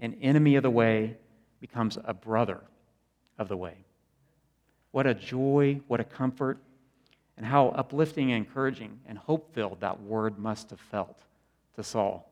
An 0.00 0.16
enemy 0.22 0.56
of 0.56 0.62
the 0.62 0.70
way 0.70 1.18
becomes 1.60 1.98
a 2.02 2.14
brother 2.14 2.62
of 3.38 3.48
the 3.48 3.56
way. 3.56 3.84
What 4.92 5.06
a 5.06 5.14
joy, 5.14 5.80
what 5.88 6.00
a 6.00 6.04
comfort, 6.04 6.58
and 7.36 7.44
how 7.44 7.68
uplifting 7.68 8.32
and 8.32 8.46
encouraging 8.46 9.00
and 9.06 9.18
hope 9.18 9.54
filled 9.54 9.80
that 9.80 10.00
word 10.02 10.38
must 10.38 10.70
have 10.70 10.80
felt 10.80 11.18
to 11.74 11.82
Saul. 11.82 12.30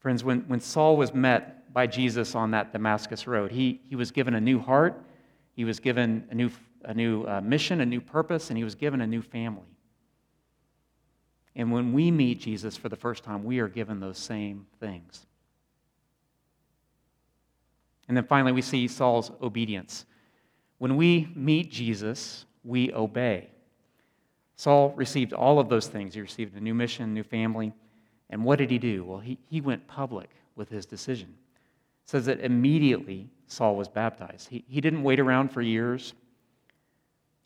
Friends, 0.00 0.24
when, 0.24 0.40
when 0.48 0.60
Saul 0.60 0.96
was 0.96 1.14
met 1.14 1.72
by 1.72 1.86
Jesus 1.86 2.34
on 2.34 2.50
that 2.52 2.72
Damascus 2.72 3.26
road, 3.26 3.52
he, 3.52 3.80
he 3.84 3.94
was 3.94 4.10
given 4.10 4.34
a 4.34 4.40
new 4.40 4.58
heart, 4.58 5.00
he 5.54 5.64
was 5.64 5.78
given 5.78 6.26
a 6.30 6.34
new 6.34 6.50
a 6.84 6.94
new 6.94 7.24
uh, 7.24 7.40
mission, 7.40 7.80
a 7.80 7.86
new 7.86 8.00
purpose, 8.00 8.50
and 8.50 8.56
he 8.56 8.64
was 8.64 8.74
given 8.74 9.00
a 9.00 9.06
new 9.06 9.22
family. 9.22 9.76
And 11.54 11.72
when 11.72 11.92
we 11.92 12.10
meet 12.10 12.40
Jesus 12.40 12.76
for 12.76 12.88
the 12.88 12.96
first 12.96 13.24
time, 13.24 13.44
we 13.44 13.58
are 13.58 13.68
given 13.68 14.00
those 14.00 14.18
same 14.18 14.66
things. 14.78 15.26
And 18.10 18.16
then 18.16 18.24
finally, 18.24 18.50
we 18.50 18.60
see 18.60 18.88
Saul's 18.88 19.30
obedience. 19.40 20.04
When 20.78 20.96
we 20.96 21.28
meet 21.36 21.70
Jesus, 21.70 22.44
we 22.64 22.92
obey. 22.92 23.50
Saul 24.56 24.90
received 24.96 25.32
all 25.32 25.60
of 25.60 25.68
those 25.68 25.86
things. 25.86 26.14
He 26.14 26.20
received 26.20 26.56
a 26.56 26.60
new 26.60 26.74
mission, 26.74 27.14
new 27.14 27.22
family. 27.22 27.72
And 28.28 28.44
what 28.44 28.58
did 28.58 28.68
he 28.68 28.78
do? 28.78 29.04
Well, 29.04 29.20
he, 29.20 29.38
he 29.48 29.60
went 29.60 29.86
public 29.86 30.28
with 30.56 30.68
his 30.68 30.86
decision. 30.86 31.28
It 31.28 32.10
says 32.10 32.26
that 32.26 32.40
immediately 32.40 33.30
Saul 33.46 33.76
was 33.76 33.86
baptized. 33.86 34.48
He, 34.48 34.64
he 34.66 34.80
didn't 34.80 35.04
wait 35.04 35.20
around 35.20 35.52
for 35.52 35.62
years. 35.62 36.12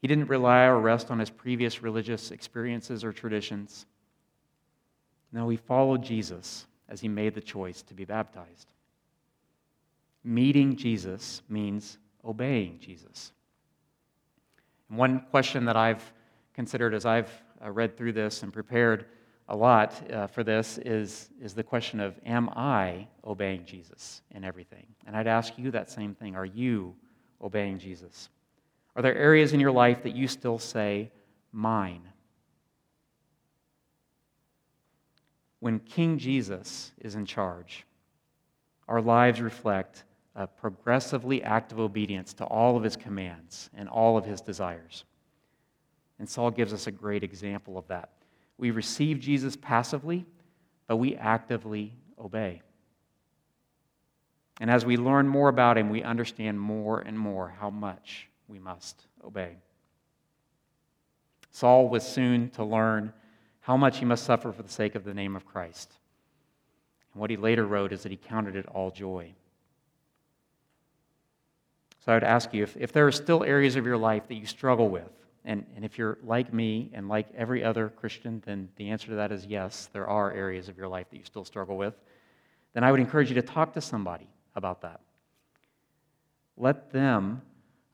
He 0.00 0.08
didn't 0.08 0.30
rely 0.30 0.64
or 0.64 0.80
rest 0.80 1.10
on 1.10 1.18
his 1.18 1.28
previous 1.28 1.82
religious 1.82 2.30
experiences 2.30 3.04
or 3.04 3.12
traditions. 3.12 3.84
No, 5.30 5.46
he 5.50 5.58
followed 5.58 6.02
Jesus 6.02 6.64
as 6.88 7.02
he 7.02 7.08
made 7.08 7.34
the 7.34 7.42
choice 7.42 7.82
to 7.82 7.92
be 7.92 8.06
baptized. 8.06 8.68
Meeting 10.24 10.76
Jesus 10.76 11.42
means 11.48 11.98
obeying 12.24 12.78
Jesus. 12.80 13.32
And 14.88 14.98
one 14.98 15.24
question 15.30 15.66
that 15.66 15.76
I've 15.76 16.12
considered 16.54 16.94
as 16.94 17.04
I've 17.04 17.30
uh, 17.62 17.70
read 17.70 17.96
through 17.96 18.12
this 18.12 18.42
and 18.42 18.52
prepared 18.52 19.06
a 19.48 19.56
lot 19.56 20.10
uh, 20.10 20.26
for 20.26 20.42
this 20.42 20.78
is, 20.78 21.28
is 21.40 21.54
the 21.54 21.62
question 21.62 22.00
of 22.00 22.18
Am 22.24 22.48
I 22.50 23.06
obeying 23.24 23.64
Jesus 23.66 24.22
in 24.30 24.44
everything? 24.44 24.86
And 25.06 25.16
I'd 25.16 25.26
ask 25.26 25.58
you 25.58 25.70
that 25.72 25.90
same 25.90 26.14
thing. 26.14 26.34
Are 26.34 26.46
you 26.46 26.94
obeying 27.42 27.78
Jesus? 27.78 28.30
Are 28.96 29.02
there 29.02 29.16
areas 29.16 29.52
in 29.52 29.60
your 29.60 29.72
life 29.72 30.02
that 30.04 30.14
you 30.14 30.28
still 30.28 30.58
say, 30.58 31.10
Mine? 31.52 32.08
When 35.60 35.78
King 35.78 36.18
Jesus 36.18 36.92
is 36.98 37.14
in 37.14 37.26
charge, 37.26 37.86
our 38.86 39.00
lives 39.00 39.40
reflect 39.40 40.04
a 40.36 40.46
progressively 40.46 41.42
active 41.42 41.78
obedience 41.78 42.32
to 42.34 42.44
all 42.44 42.76
of 42.76 42.82
his 42.82 42.96
commands 42.96 43.70
and 43.74 43.88
all 43.88 44.16
of 44.16 44.24
his 44.24 44.40
desires. 44.40 45.04
And 46.18 46.28
Saul 46.28 46.50
gives 46.50 46.72
us 46.72 46.86
a 46.86 46.92
great 46.92 47.22
example 47.22 47.78
of 47.78 47.86
that. 47.88 48.10
We 48.58 48.70
receive 48.70 49.20
Jesus 49.20 49.56
passively, 49.56 50.24
but 50.86 50.96
we 50.96 51.16
actively 51.16 51.92
obey. 52.18 52.62
And 54.60 54.70
as 54.70 54.84
we 54.84 54.96
learn 54.96 55.28
more 55.28 55.48
about 55.48 55.76
him, 55.76 55.90
we 55.90 56.02
understand 56.02 56.60
more 56.60 57.00
and 57.00 57.18
more 57.18 57.54
how 57.58 57.70
much 57.70 58.28
we 58.46 58.58
must 58.58 59.06
obey. 59.24 59.56
Saul 61.50 61.88
was 61.88 62.06
soon 62.06 62.50
to 62.50 62.64
learn 62.64 63.12
how 63.60 63.76
much 63.76 63.98
he 63.98 64.04
must 64.04 64.24
suffer 64.24 64.52
for 64.52 64.62
the 64.62 64.68
sake 64.68 64.94
of 64.94 65.04
the 65.04 65.14
name 65.14 65.34
of 65.36 65.46
Christ. 65.46 65.92
And 67.12 67.20
what 67.20 67.30
he 67.30 67.36
later 67.36 67.66
wrote 67.66 67.92
is 67.92 68.02
that 68.02 68.12
he 68.12 68.16
counted 68.16 68.56
it 68.56 68.66
all 68.66 68.90
joy. 68.90 69.32
So 72.04 72.12
I 72.12 72.16
would 72.16 72.24
ask 72.24 72.52
you 72.52 72.62
if, 72.62 72.76
if 72.76 72.92
there 72.92 73.06
are 73.06 73.12
still 73.12 73.44
areas 73.44 73.76
of 73.76 73.86
your 73.86 73.96
life 73.96 74.28
that 74.28 74.34
you 74.34 74.44
struggle 74.44 74.90
with, 74.90 75.10
and, 75.46 75.64
and 75.74 75.86
if 75.86 75.96
you're 75.96 76.18
like 76.22 76.52
me 76.52 76.90
and 76.92 77.08
like 77.08 77.28
every 77.34 77.64
other 77.64 77.88
Christian, 77.88 78.42
then 78.44 78.68
the 78.76 78.90
answer 78.90 79.08
to 79.08 79.14
that 79.14 79.32
is 79.32 79.46
yes, 79.46 79.88
there 79.92 80.06
are 80.06 80.30
areas 80.30 80.68
of 80.68 80.76
your 80.76 80.88
life 80.88 81.08
that 81.10 81.16
you 81.16 81.24
still 81.24 81.46
struggle 81.46 81.78
with. 81.78 81.94
Then 82.74 82.84
I 82.84 82.90
would 82.90 83.00
encourage 83.00 83.30
you 83.30 83.34
to 83.36 83.42
talk 83.42 83.72
to 83.74 83.80
somebody 83.80 84.28
about 84.54 84.82
that. 84.82 85.00
Let 86.58 86.92
them 86.92 87.40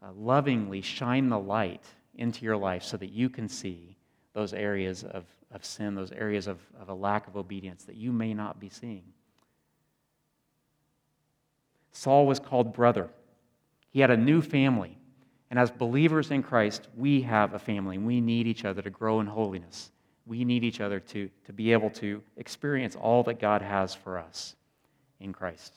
uh, 0.03 0.09
lovingly 0.17 0.81
shine 0.81 1.29
the 1.29 1.39
light 1.39 1.85
into 2.17 2.45
your 2.45 2.57
life 2.57 2.83
so 2.83 2.97
that 2.97 3.11
you 3.11 3.29
can 3.29 3.49
see 3.49 3.97
those 4.33 4.53
areas 4.53 5.05
of, 5.05 5.25
of 5.53 5.65
sin, 5.65 5.95
those 5.95 6.11
areas 6.13 6.49
of, 6.49 6.59
of 6.81 6.89
a 6.89 6.95
lack 6.95 7.29
of 7.29 7.37
obedience 7.37 7.85
that 7.85 7.97
you 7.97 8.11
may 8.11 8.35
not 8.35 8.59
be 8.59 8.69
seeing. 8.71 9.05
Saul 11.93 12.27
was 12.27 12.41
called 12.41 12.73
brother. 12.73 13.09
He 13.91 14.01
had 14.01 14.11
a 14.11 14.17
new 14.17 14.41
family. 14.41 14.97
And 15.51 15.59
as 15.59 15.71
believers 15.71 16.31
in 16.31 16.43
Christ, 16.43 16.89
we 16.97 17.23
have 17.23 17.55
a 17.55 17.59
family. 17.59 17.99
We 17.99 18.21
need 18.21 18.47
each 18.47 18.65
other 18.65 18.83
to 18.83 18.91
grow 18.91 19.21
in 19.21 19.27
holiness. 19.27 19.91
We 20.27 20.45
need 20.45 20.63
each 20.63 20.81
other 20.81 21.01
to, 21.01 21.29
to 21.47 21.53
be 21.53 21.73
able 21.73 21.91
to 21.91 22.23
experience 22.37 22.95
all 22.95 23.25
that 23.25 23.41
God 23.41 23.63
has 23.63 23.95
for 23.95 24.17
us 24.17 24.55
in 25.19 25.33
Christ. 25.33 25.75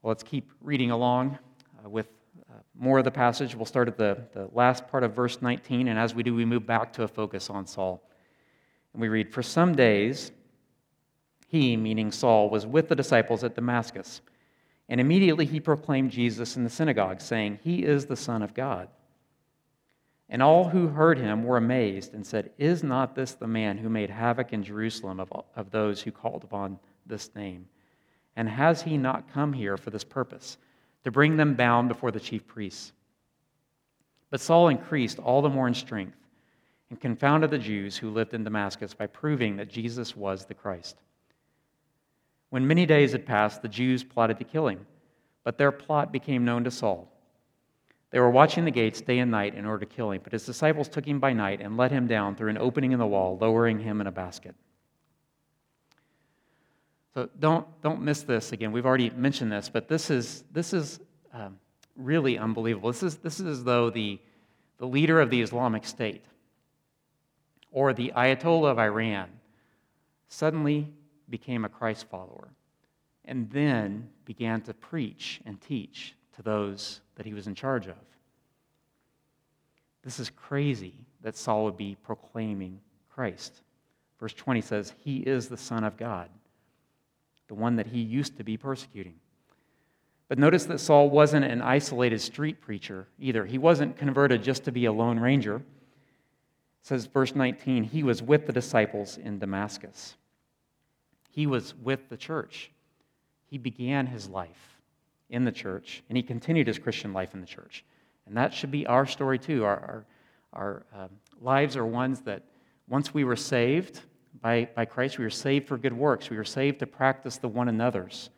Well, 0.00 0.10
let's 0.10 0.22
keep 0.22 0.50
reading 0.62 0.90
along 0.90 1.38
uh, 1.84 1.88
with 1.88 2.08
uh, 2.50 2.54
more 2.74 2.98
of 2.98 3.04
the 3.04 3.10
passage. 3.10 3.54
We'll 3.54 3.66
start 3.66 3.86
at 3.86 3.98
the, 3.98 4.18
the 4.32 4.48
last 4.52 4.88
part 4.88 5.04
of 5.04 5.14
verse 5.14 5.42
19, 5.42 5.88
and 5.88 5.98
as 5.98 6.14
we 6.14 6.22
do, 6.22 6.34
we 6.34 6.44
move 6.44 6.66
back 6.66 6.92
to 6.94 7.02
a 7.02 7.08
focus 7.08 7.50
on 7.50 7.66
Saul. 7.66 8.02
And 8.94 9.02
we 9.02 9.08
read 9.08 9.32
For 9.32 9.42
some 9.42 9.74
days, 9.74 10.32
he, 11.52 11.76
meaning 11.76 12.10
Saul, 12.10 12.48
was 12.48 12.66
with 12.66 12.88
the 12.88 12.96
disciples 12.96 13.44
at 13.44 13.54
Damascus. 13.54 14.22
And 14.88 14.98
immediately 14.98 15.44
he 15.44 15.60
proclaimed 15.60 16.10
Jesus 16.10 16.56
in 16.56 16.64
the 16.64 16.70
synagogue, 16.70 17.20
saying, 17.20 17.58
He 17.62 17.84
is 17.84 18.06
the 18.06 18.16
Son 18.16 18.40
of 18.40 18.54
God. 18.54 18.88
And 20.30 20.42
all 20.42 20.70
who 20.70 20.88
heard 20.88 21.18
him 21.18 21.44
were 21.44 21.58
amazed 21.58 22.14
and 22.14 22.26
said, 22.26 22.52
Is 22.56 22.82
not 22.82 23.14
this 23.14 23.34
the 23.34 23.46
man 23.46 23.76
who 23.76 23.90
made 23.90 24.08
havoc 24.08 24.54
in 24.54 24.64
Jerusalem 24.64 25.20
of, 25.20 25.30
of 25.54 25.70
those 25.70 26.00
who 26.00 26.10
called 26.10 26.42
upon 26.42 26.78
this 27.04 27.34
name? 27.34 27.68
And 28.34 28.48
has 28.48 28.80
he 28.80 28.96
not 28.96 29.30
come 29.30 29.52
here 29.52 29.76
for 29.76 29.90
this 29.90 30.04
purpose, 30.04 30.56
to 31.04 31.10
bring 31.10 31.36
them 31.36 31.52
bound 31.52 31.88
before 31.88 32.12
the 32.12 32.18
chief 32.18 32.46
priests? 32.46 32.94
But 34.30 34.40
Saul 34.40 34.68
increased 34.68 35.18
all 35.18 35.42
the 35.42 35.50
more 35.50 35.68
in 35.68 35.74
strength 35.74 36.16
and 36.88 36.98
confounded 36.98 37.50
the 37.50 37.58
Jews 37.58 37.98
who 37.98 38.08
lived 38.08 38.32
in 38.32 38.42
Damascus 38.42 38.94
by 38.94 39.06
proving 39.06 39.56
that 39.56 39.68
Jesus 39.68 40.16
was 40.16 40.46
the 40.46 40.54
Christ. 40.54 40.96
When 42.52 42.66
many 42.66 42.84
days 42.84 43.12
had 43.12 43.24
passed, 43.24 43.62
the 43.62 43.68
Jews 43.68 44.04
plotted 44.04 44.36
to 44.36 44.44
kill 44.44 44.68
him, 44.68 44.84
but 45.42 45.56
their 45.56 45.72
plot 45.72 46.12
became 46.12 46.44
known 46.44 46.64
to 46.64 46.70
Saul. 46.70 47.10
They 48.10 48.20
were 48.20 48.28
watching 48.28 48.66
the 48.66 48.70
gates 48.70 49.00
day 49.00 49.20
and 49.20 49.30
night 49.30 49.54
in 49.54 49.64
order 49.64 49.86
to 49.86 49.90
kill 49.90 50.10
him, 50.10 50.20
but 50.22 50.34
his 50.34 50.44
disciples 50.44 50.86
took 50.86 51.06
him 51.06 51.18
by 51.18 51.32
night 51.32 51.62
and 51.62 51.78
let 51.78 51.90
him 51.90 52.06
down 52.06 52.36
through 52.36 52.50
an 52.50 52.58
opening 52.58 52.92
in 52.92 52.98
the 52.98 53.06
wall, 53.06 53.38
lowering 53.40 53.78
him 53.78 54.02
in 54.02 54.06
a 54.06 54.12
basket. 54.12 54.54
So 57.14 57.30
don't, 57.38 57.66
don't 57.80 58.02
miss 58.02 58.20
this 58.20 58.52
again. 58.52 58.70
We've 58.70 58.84
already 58.84 59.08
mentioned 59.08 59.50
this, 59.50 59.70
but 59.70 59.88
this 59.88 60.10
is, 60.10 60.44
this 60.52 60.74
is 60.74 61.00
um, 61.32 61.58
really 61.96 62.36
unbelievable. 62.36 62.92
This 62.92 63.02
is, 63.02 63.16
this 63.16 63.40
is 63.40 63.46
as 63.46 63.64
though 63.64 63.88
the, 63.88 64.20
the 64.76 64.86
leader 64.86 65.22
of 65.22 65.30
the 65.30 65.40
Islamic 65.40 65.86
State 65.86 66.26
or 67.70 67.94
the 67.94 68.12
Ayatollah 68.14 68.72
of 68.72 68.78
Iran 68.78 69.30
suddenly 70.28 70.92
became 71.32 71.64
a 71.64 71.68
Christ 71.68 72.06
follower 72.08 72.50
and 73.24 73.50
then 73.50 74.08
began 74.24 74.60
to 74.62 74.74
preach 74.74 75.40
and 75.44 75.60
teach 75.60 76.14
to 76.36 76.42
those 76.42 77.00
that 77.16 77.26
he 77.26 77.34
was 77.34 77.48
in 77.48 77.56
charge 77.56 77.88
of. 77.88 77.96
This 80.04 80.20
is 80.20 80.30
crazy 80.30 80.94
that 81.22 81.36
Saul 81.36 81.64
would 81.64 81.76
be 81.76 81.96
proclaiming 82.02 82.80
Christ. 83.10 83.62
Verse 84.20 84.34
20 84.34 84.60
says, 84.60 84.94
He 84.98 85.18
is 85.18 85.48
the 85.48 85.56
Son 85.56 85.84
of 85.84 85.96
God, 85.96 86.28
the 87.48 87.54
one 87.54 87.76
that 87.76 87.86
he 87.86 88.00
used 88.00 88.36
to 88.36 88.44
be 88.44 88.56
persecuting. 88.56 89.14
But 90.28 90.38
notice 90.38 90.64
that 90.66 90.80
Saul 90.80 91.10
wasn't 91.10 91.44
an 91.44 91.62
isolated 91.62 92.20
street 92.20 92.60
preacher 92.60 93.06
either. 93.18 93.44
He 93.44 93.58
wasn't 93.58 93.96
converted 93.96 94.42
just 94.42 94.64
to 94.64 94.72
be 94.72 94.86
a 94.86 94.92
lone 94.92 95.20
ranger. 95.20 95.56
It 95.56 95.62
says, 96.82 97.06
verse 97.06 97.34
19, 97.34 97.84
he 97.84 98.02
was 98.02 98.22
with 98.22 98.46
the 98.46 98.52
disciples 98.52 99.18
in 99.18 99.38
Damascus. 99.38 100.16
He 101.32 101.46
was 101.46 101.74
with 101.74 102.10
the 102.10 102.16
church. 102.16 102.70
He 103.46 103.56
began 103.56 104.06
his 104.06 104.28
life 104.28 104.78
in 105.30 105.44
the 105.44 105.52
church, 105.52 106.02
and 106.08 106.16
he 106.16 106.22
continued 106.22 106.66
his 106.66 106.78
Christian 106.78 107.14
life 107.14 107.32
in 107.32 107.40
the 107.40 107.46
church. 107.46 107.84
And 108.26 108.36
that 108.36 108.52
should 108.52 108.70
be 108.70 108.86
our 108.86 109.06
story 109.06 109.38
too. 109.38 109.64
Our, 109.64 109.78
our, 109.78 110.04
our 110.52 110.86
uh, 110.94 111.08
lives 111.40 111.74
are 111.76 111.86
ones 111.86 112.20
that 112.20 112.42
once 112.86 113.14
we 113.14 113.24
were 113.24 113.36
saved 113.36 114.02
by, 114.42 114.68
by 114.74 114.84
Christ, 114.84 115.18
we 115.18 115.24
were 115.24 115.30
saved 115.30 115.66
for 115.66 115.78
good 115.78 115.94
works. 115.94 116.28
We 116.28 116.36
were 116.36 116.44
saved 116.44 116.80
to 116.80 116.86
practice 116.86 117.38
the 117.38 117.48
one 117.48 117.68
another's, 117.68 118.28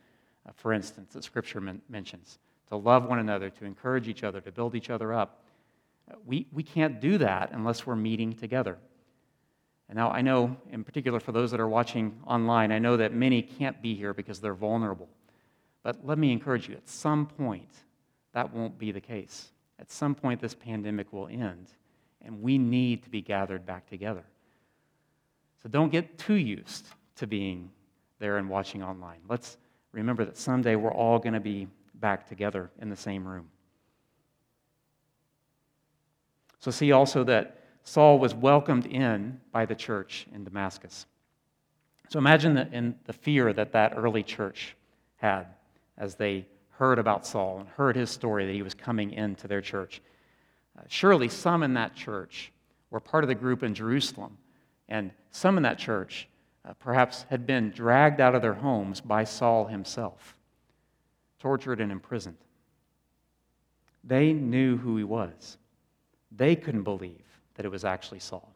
uh, 0.49 0.53
for 0.55 0.73
instance, 0.73 1.15
that 1.15 1.25
Scripture 1.25 1.61
men- 1.61 1.83
mentions, 1.89 2.39
to 2.69 2.77
love 2.77 3.07
one 3.07 3.19
another, 3.19 3.51
to 3.51 3.65
encourage 3.65 4.07
each 4.07 4.23
other, 4.23 4.41
to 4.41 4.53
build 4.53 4.77
each 4.77 4.91
other 4.91 5.13
up. 5.13 5.43
Uh, 6.09 6.15
we, 6.25 6.47
we 6.53 6.63
can't 6.63 7.01
do 7.01 7.19
that 7.19 7.51
unless 7.53 7.87
we're 7.87 7.97
meeting 7.97 8.33
together. 8.33 8.79
And 9.89 9.97
now 9.97 10.11
I 10.11 10.23
know, 10.23 10.57
in 10.71 10.85
particular 10.85 11.21
for 11.21 11.33
those 11.33 11.51
that 11.51 11.61
are 11.61 11.69
watching 11.69 12.19
online, 12.27 12.73
I 12.73 12.79
know 12.79 12.97
that 12.97 13.13
many 13.13 13.43
can't 13.43 13.81
be 13.83 13.95
here 13.95 14.15
because 14.15 14.41
they're 14.41 14.55
vulnerable. 14.55 15.09
But 15.83 16.05
let 16.05 16.19
me 16.19 16.33
encourage 16.33 16.69
you 16.69 16.75
at 16.75 16.89
some 16.89 17.27
point, 17.27 17.71
that 18.33 18.53
won't 18.53 18.79
be 18.79 18.91
the 18.93 19.01
case. 19.01 19.51
At 19.79 19.91
some 19.91 20.15
point, 20.15 20.41
this 20.41 20.55
pandemic 20.55 21.13
will 21.13 21.29
end, 21.29 21.69
and 22.23 22.41
we 22.41 22.59
need 22.59 23.03
to 23.03 23.11
be 23.11 23.21
gathered 23.21 23.67
back 23.67 23.89
together. 23.89 24.25
So 25.63 25.69
don't 25.69 25.91
get 25.91 26.19
too 26.19 26.35
used 26.35 26.87
to 27.17 27.27
being 27.27 27.71
there 28.19 28.39
and 28.39 28.49
watching 28.49 28.83
online. 28.83 29.21
Let's 29.29 29.59
remember 29.93 30.25
that 30.25 30.37
someday 30.37 30.77
we're 30.77 30.93
all 30.93 31.19
going 31.19 31.35
to 31.35 31.41
be 31.41 31.69
back 31.95 32.27
together 32.27 32.71
in 32.81 32.89
the 32.89 32.97
same 32.97 33.27
room. 33.27 33.49
So, 36.59 36.71
see 36.71 36.93
also 36.93 37.25
that 37.25 37.64
Saul 37.85 38.19
was 38.19 38.35
welcomed 38.35 38.87
in 38.87 39.41
by 39.53 39.67
the 39.67 39.75
church 39.75 40.27
in 40.35 40.43
Damascus. 40.43 41.07
So 42.09 42.19
imagine 42.19 42.55
the, 42.55 42.95
the 43.05 43.13
fear 43.13 43.53
that 43.53 43.73
that 43.73 43.93
early 43.97 44.23
church 44.23 44.75
had 45.17 45.47
as 45.99 46.15
they 46.15 46.47
heard 46.71 46.99
about 46.99 47.27
Saul 47.27 47.59
and 47.61 47.69
heard 47.69 47.95
his 47.95 48.11
story 48.11 48.47
that 48.47 48.53
he 48.53 48.63
was 48.63 48.75
coming 48.75 49.13
into 49.13 49.47
their 49.47 49.61
church. 49.61 50.01
Uh, 50.77 50.83
surely 50.89 51.29
some 51.29 51.63
in 51.63 51.75
that 51.75 51.95
church 51.95 52.53
were 52.91 53.01
part 53.01 53.23
of 53.23 53.29
the 53.29 53.35
group 53.35 53.63
in 53.63 53.75
Jerusalem, 53.75 54.39
and 54.89 55.11
some 55.31 55.57
in 55.57 55.63
that 55.63 55.79
church 55.79 56.27
uh, 56.65 56.73
perhaps 56.75 57.27
had 57.29 57.47
been 57.47 57.71
dragged 57.71 58.21
out 58.21 58.35
of 58.35 58.43
their 58.43 58.55
homes 58.55 59.01
by 59.01 59.25
Saul 59.25 59.67
himself, 59.67 60.37
tortured 61.39 61.81
and 61.81 61.93
imprisoned. 61.93 62.39
They 64.03 64.33
knew 64.33 64.77
who 64.77 64.97
he 64.97 65.05
was. 65.05 65.59
They 66.33 66.57
couldn't 66.57 66.83
believe 66.83 67.34
that 67.55 67.65
it 67.65 67.71
was 67.71 67.85
actually 67.85 68.21
Saul. 68.21 68.55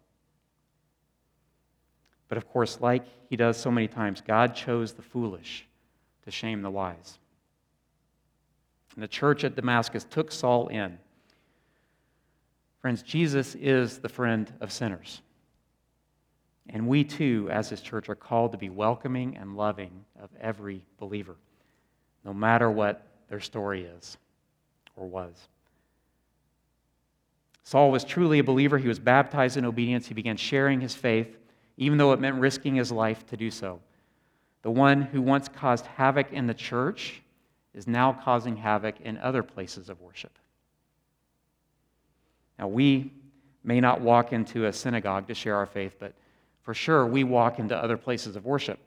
But 2.28 2.38
of 2.38 2.48
course, 2.48 2.80
like 2.80 3.04
he 3.28 3.36
does 3.36 3.56
so 3.56 3.70
many 3.70 3.88
times, 3.88 4.20
God 4.20 4.54
chose 4.54 4.92
the 4.92 5.02
foolish 5.02 5.66
to 6.24 6.30
shame 6.30 6.62
the 6.62 6.70
wise. 6.70 7.18
And 8.94 9.02
the 9.02 9.08
church 9.08 9.44
at 9.44 9.56
Damascus 9.56 10.04
took 10.04 10.30
Saul 10.30 10.68
in. 10.68 10.98
Friends, 12.80 13.02
Jesus 13.02 13.54
is 13.54 13.98
the 13.98 14.08
friend 14.08 14.52
of 14.60 14.72
sinners. 14.72 15.22
And 16.70 16.86
we 16.86 17.02
too, 17.02 17.48
as 17.50 17.70
his 17.70 17.80
church, 17.80 18.08
are 18.08 18.14
called 18.14 18.52
to 18.52 18.58
be 18.58 18.68
welcoming 18.68 19.36
and 19.36 19.56
loving 19.56 20.04
of 20.20 20.28
every 20.40 20.84
believer, 20.98 21.36
no 22.24 22.34
matter 22.34 22.70
what 22.70 23.06
their 23.28 23.40
story 23.40 23.84
is 23.84 24.18
or 24.96 25.06
was. 25.06 25.48
Saul 27.68 27.90
was 27.90 28.02
truly 28.02 28.38
a 28.38 28.42
believer. 28.42 28.78
He 28.78 28.88
was 28.88 28.98
baptized 28.98 29.58
in 29.58 29.66
obedience. 29.66 30.06
He 30.06 30.14
began 30.14 30.38
sharing 30.38 30.80
his 30.80 30.94
faith, 30.94 31.36
even 31.76 31.98
though 31.98 32.14
it 32.14 32.18
meant 32.18 32.36
risking 32.36 32.76
his 32.76 32.90
life 32.90 33.26
to 33.26 33.36
do 33.36 33.50
so. 33.50 33.80
The 34.62 34.70
one 34.70 35.02
who 35.02 35.20
once 35.20 35.48
caused 35.48 35.84
havoc 35.84 36.32
in 36.32 36.46
the 36.46 36.54
church 36.54 37.20
is 37.74 37.86
now 37.86 38.14
causing 38.24 38.56
havoc 38.56 38.98
in 39.02 39.18
other 39.18 39.42
places 39.42 39.90
of 39.90 40.00
worship. 40.00 40.32
Now, 42.58 42.68
we 42.68 43.12
may 43.62 43.80
not 43.80 44.00
walk 44.00 44.32
into 44.32 44.64
a 44.64 44.72
synagogue 44.72 45.26
to 45.26 45.34
share 45.34 45.56
our 45.56 45.66
faith, 45.66 45.96
but 46.00 46.14
for 46.62 46.72
sure 46.72 47.04
we 47.04 47.22
walk 47.22 47.58
into 47.58 47.76
other 47.76 47.98
places 47.98 48.34
of 48.34 48.46
worship. 48.46 48.78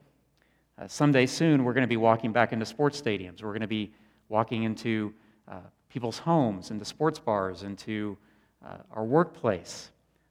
Uh, 0.80 0.88
someday 0.88 1.28
soon, 1.28 1.66
we're 1.66 1.74
going 1.74 1.84
to 1.84 1.88
be 1.88 1.98
walking 1.98 2.32
back 2.32 2.52
into 2.52 2.66
sports 2.66 3.00
stadiums. 3.00 3.44
We're 3.44 3.50
going 3.50 3.62
to 3.62 3.68
be 3.68 3.94
walking 4.28 4.64
into 4.64 5.14
uh, 5.48 5.60
people's 5.88 6.18
homes, 6.18 6.72
into 6.72 6.84
sports 6.84 7.20
bars, 7.20 7.62
into 7.62 8.18
uh, 8.66 8.78
our 8.92 9.04
workplace. 9.04 9.90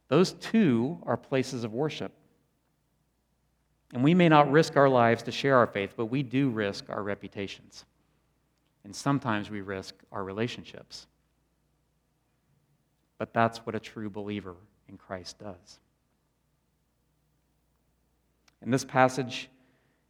Those 0.09 0.33
two 0.33 0.99
are 1.05 1.17
places 1.17 1.65
of 1.65 1.73
worship. 1.73 2.13
And 3.93 4.05
we 4.05 4.15
may 4.15 4.29
not 4.29 4.51
risk 4.51 4.77
our 4.77 4.89
lives 4.89 5.23
to 5.25 5.33
share 5.33 5.57
our 5.57 5.67
faith, 5.67 5.95
but 5.97 6.07
we 6.07 6.23
do 6.23 6.49
risk 6.49 6.87
our 6.89 7.03
reputations. 7.03 7.85
And 8.85 8.95
sometimes 8.95 9.51
we 9.51 9.61
risk 9.61 9.95
our 10.13 10.25
relationships. 10.25 11.07
But 13.19 13.35
that's 13.35 13.59
what 13.59 13.75
a 13.75 13.81
true 13.81 14.09
believer 14.09 14.55
in 14.89 14.97
Christ 14.97 15.39
does. 15.39 15.81
In 18.63 18.71
this 18.71 18.85
passage 18.85 19.49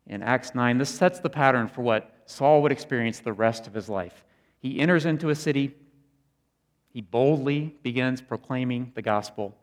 in 0.06 0.22
Acts 0.22 0.54
9, 0.54 0.78
this 0.78 0.90
sets 0.90 1.20
the 1.20 1.30
pattern 1.30 1.68
for 1.68 1.82
what 1.82 2.12
Saul 2.26 2.62
would 2.62 2.72
experience 2.72 3.20
the 3.20 3.32
rest 3.32 3.66
of 3.66 3.74
his 3.74 3.88
life. 3.88 4.24
He 4.60 4.78
enters 4.80 5.06
into 5.06 5.30
a 5.30 5.34
city, 5.34 5.74
he 6.92 7.00
boldly 7.00 7.76
begins 7.82 8.20
proclaiming 8.20 8.92
the 8.94 9.02
gospel. 9.02 9.56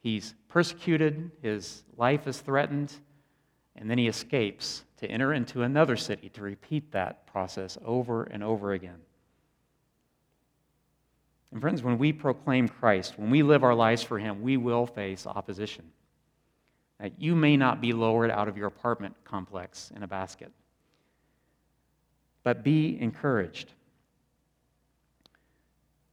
He's 0.00 0.34
persecuted, 0.48 1.30
his 1.42 1.82
life 1.96 2.26
is 2.26 2.40
threatened, 2.40 2.94
and 3.74 3.90
then 3.90 3.98
he 3.98 4.08
escapes 4.08 4.84
to 4.98 5.06
enter 5.06 5.34
into 5.34 5.62
another 5.62 5.96
city 5.96 6.28
to 6.30 6.42
repeat 6.42 6.92
that 6.92 7.26
process 7.26 7.76
over 7.84 8.24
and 8.24 8.42
over 8.42 8.72
again. 8.72 9.00
And, 11.52 11.60
friends, 11.60 11.82
when 11.82 11.98
we 11.98 12.12
proclaim 12.12 12.68
Christ, 12.68 13.18
when 13.18 13.30
we 13.30 13.42
live 13.42 13.64
our 13.64 13.74
lives 13.74 14.02
for 14.02 14.18
Him, 14.18 14.42
we 14.42 14.56
will 14.56 14.86
face 14.86 15.26
opposition. 15.26 15.84
You 17.18 17.34
may 17.34 17.56
not 17.56 17.80
be 17.80 17.92
lowered 17.92 18.30
out 18.30 18.48
of 18.48 18.56
your 18.56 18.66
apartment 18.66 19.14
complex 19.24 19.92
in 19.94 20.02
a 20.02 20.06
basket, 20.06 20.50
but 22.42 22.62
be 22.62 22.98
encouraged. 23.00 23.72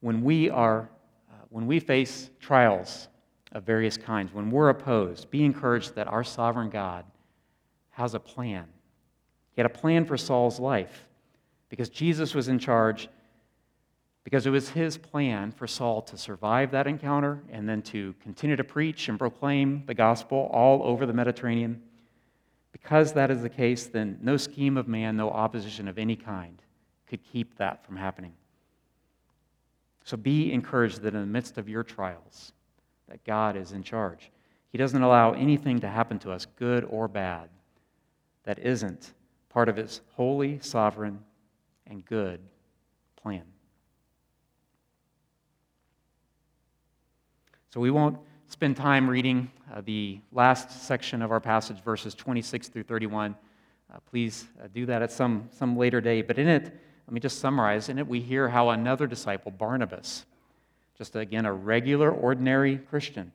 When 0.04 0.22
we, 0.22 0.50
are, 0.50 0.90
uh, 1.32 1.46
when 1.48 1.66
we 1.66 1.80
face 1.80 2.30
trials 2.42 3.08
of 3.54 3.64
various 3.64 3.96
kinds, 3.96 4.34
when 4.34 4.52
we're 4.52 4.68
opposed, 4.68 5.32
be 5.32 5.46
encouraged 5.46 5.96
that 5.96 6.10
our 6.10 6.26
sovereign 6.26 6.70
God 6.70 7.06
has 7.92 8.14
a 8.14 8.20
plan. 8.20 8.66
He 9.54 9.62
had 9.62 9.66
a 9.66 9.74
plan 9.74 10.04
for 10.04 10.18
Saul's 10.18 10.60
life 10.60 11.08
because 11.70 11.88
Jesus 11.88 12.36
was 12.36 12.50
in 12.50 12.60
charge 12.60 13.08
because 14.26 14.46
it 14.46 14.50
was 14.50 14.68
his 14.68 14.98
plan 14.98 15.54
for 15.54 15.68
Saul 15.68 16.02
to 16.02 16.18
survive 16.18 16.72
that 16.72 16.86
encounter 16.86 17.42
and 17.50 17.68
then 17.70 17.82
to 17.84 18.14
continue 18.22 18.58
to 18.58 18.64
preach 18.66 19.08
and 19.08 19.18
proclaim 19.18 19.84
the 19.86 19.94
gospel 19.94 20.50
all 20.52 20.84
over 20.84 21.06
the 21.06 21.14
Mediterranean. 21.14 21.82
Because 22.74 23.14
that 23.14 23.32
is 23.32 23.42
the 23.42 23.48
case, 23.48 23.86
then 23.86 24.20
no 24.22 24.36
scheme 24.36 24.76
of 24.76 24.90
man, 24.90 25.16
no 25.16 25.30
opposition 25.30 25.88
of 25.88 25.98
any 25.98 26.18
kind 26.18 26.62
could 27.08 27.24
keep 27.24 27.58
that 27.58 27.86
from 27.86 27.96
happening. 27.96 28.34
So 30.04 30.18
be 30.18 30.52
encouraged 30.52 31.02
that 31.02 31.14
in 31.14 31.22
the 31.22 31.28
midst 31.28 31.58
of 31.58 31.70
your 31.70 31.84
trials, 31.84 32.54
that 33.08 33.24
God 33.24 33.56
is 33.56 33.72
in 33.72 33.84
charge. 33.84 34.32
He 34.72 34.78
doesn't 34.78 35.02
allow 35.02 35.34
anything 35.34 35.80
to 35.82 35.88
happen 35.88 36.20
to 36.20 36.32
us, 36.32 36.46
good 36.58 36.86
or 36.90 37.08
bad, 37.08 37.50
that 38.44 38.60
isn't 38.60 39.14
part 39.50 39.70
of 39.70 39.78
his 39.78 40.02
holy, 40.16 40.60
sovereign, 40.62 41.20
and 41.88 42.04
good 42.06 42.42
plan. 43.16 43.44
So 47.70 47.80
we 47.80 47.92
won't 47.92 48.20
spend 48.48 48.78
time 48.78 49.10
reading 49.10 49.50
uh, 49.74 49.82
the 49.84 50.20
last 50.32 50.86
section 50.86 51.22
of 51.22 51.32
our 51.32 51.40
passage, 51.40 51.82
verses 51.84 52.14
26 52.14 52.68
through 52.68 52.84
31. 52.84 53.36
Uh, 53.92 53.98
please 54.10 54.46
uh, 54.62 54.68
do 54.74 54.86
that 54.86 55.02
at 55.02 55.12
some, 55.12 55.50
some 55.52 55.78
later 55.78 56.02
day. 56.02 56.22
But 56.22 56.38
in 56.38 56.48
it, 56.48 56.80
let 57.08 57.14
me 57.14 57.20
just 57.20 57.40
summarize. 57.40 57.90
In 57.90 58.00
it, 58.00 58.08
we 58.08 58.22
hear 58.22 58.50
how 58.50 58.70
another 58.70 59.08
disciple, 59.08 59.52
Barnabas, 59.52 60.26
just 60.98 61.16
again 61.16 61.46
a 61.46 61.54
regular, 61.54 62.12
ordinary 62.12 62.78
Christian, 62.78 63.32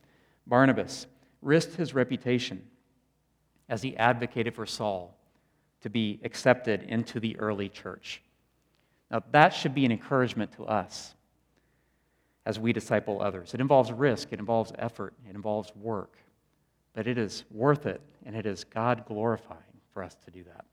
Barnabas, 0.46 1.06
risked 1.42 1.76
his 1.76 1.94
reputation 1.94 2.62
as 3.68 3.82
he 3.82 3.96
advocated 3.96 4.54
for 4.54 4.66
Saul 4.66 5.16
to 5.82 5.90
be 5.90 6.20
accepted 6.24 6.82
into 6.84 7.20
the 7.20 7.38
early 7.38 7.68
church. 7.68 8.22
Now, 9.10 9.22
that 9.32 9.50
should 9.50 9.74
be 9.74 9.84
an 9.84 9.92
encouragement 9.92 10.52
to 10.52 10.66
us 10.66 11.14
as 12.44 12.58
we 12.58 12.72
disciple 12.72 13.20
others. 13.20 13.54
It 13.54 13.60
involves 13.60 13.92
risk, 13.92 14.32
it 14.32 14.38
involves 14.38 14.72
effort, 14.78 15.14
it 15.28 15.34
involves 15.34 15.70
work. 15.76 16.16
But 16.94 17.06
it 17.06 17.18
is 17.18 17.44
worth 17.50 17.86
it, 17.86 18.00
and 18.24 18.34
it 18.34 18.46
is 18.46 18.64
God 18.64 19.04
glorifying 19.06 19.60
for 19.92 20.02
us 20.02 20.16
to 20.24 20.30
do 20.30 20.42
that. 20.44 20.64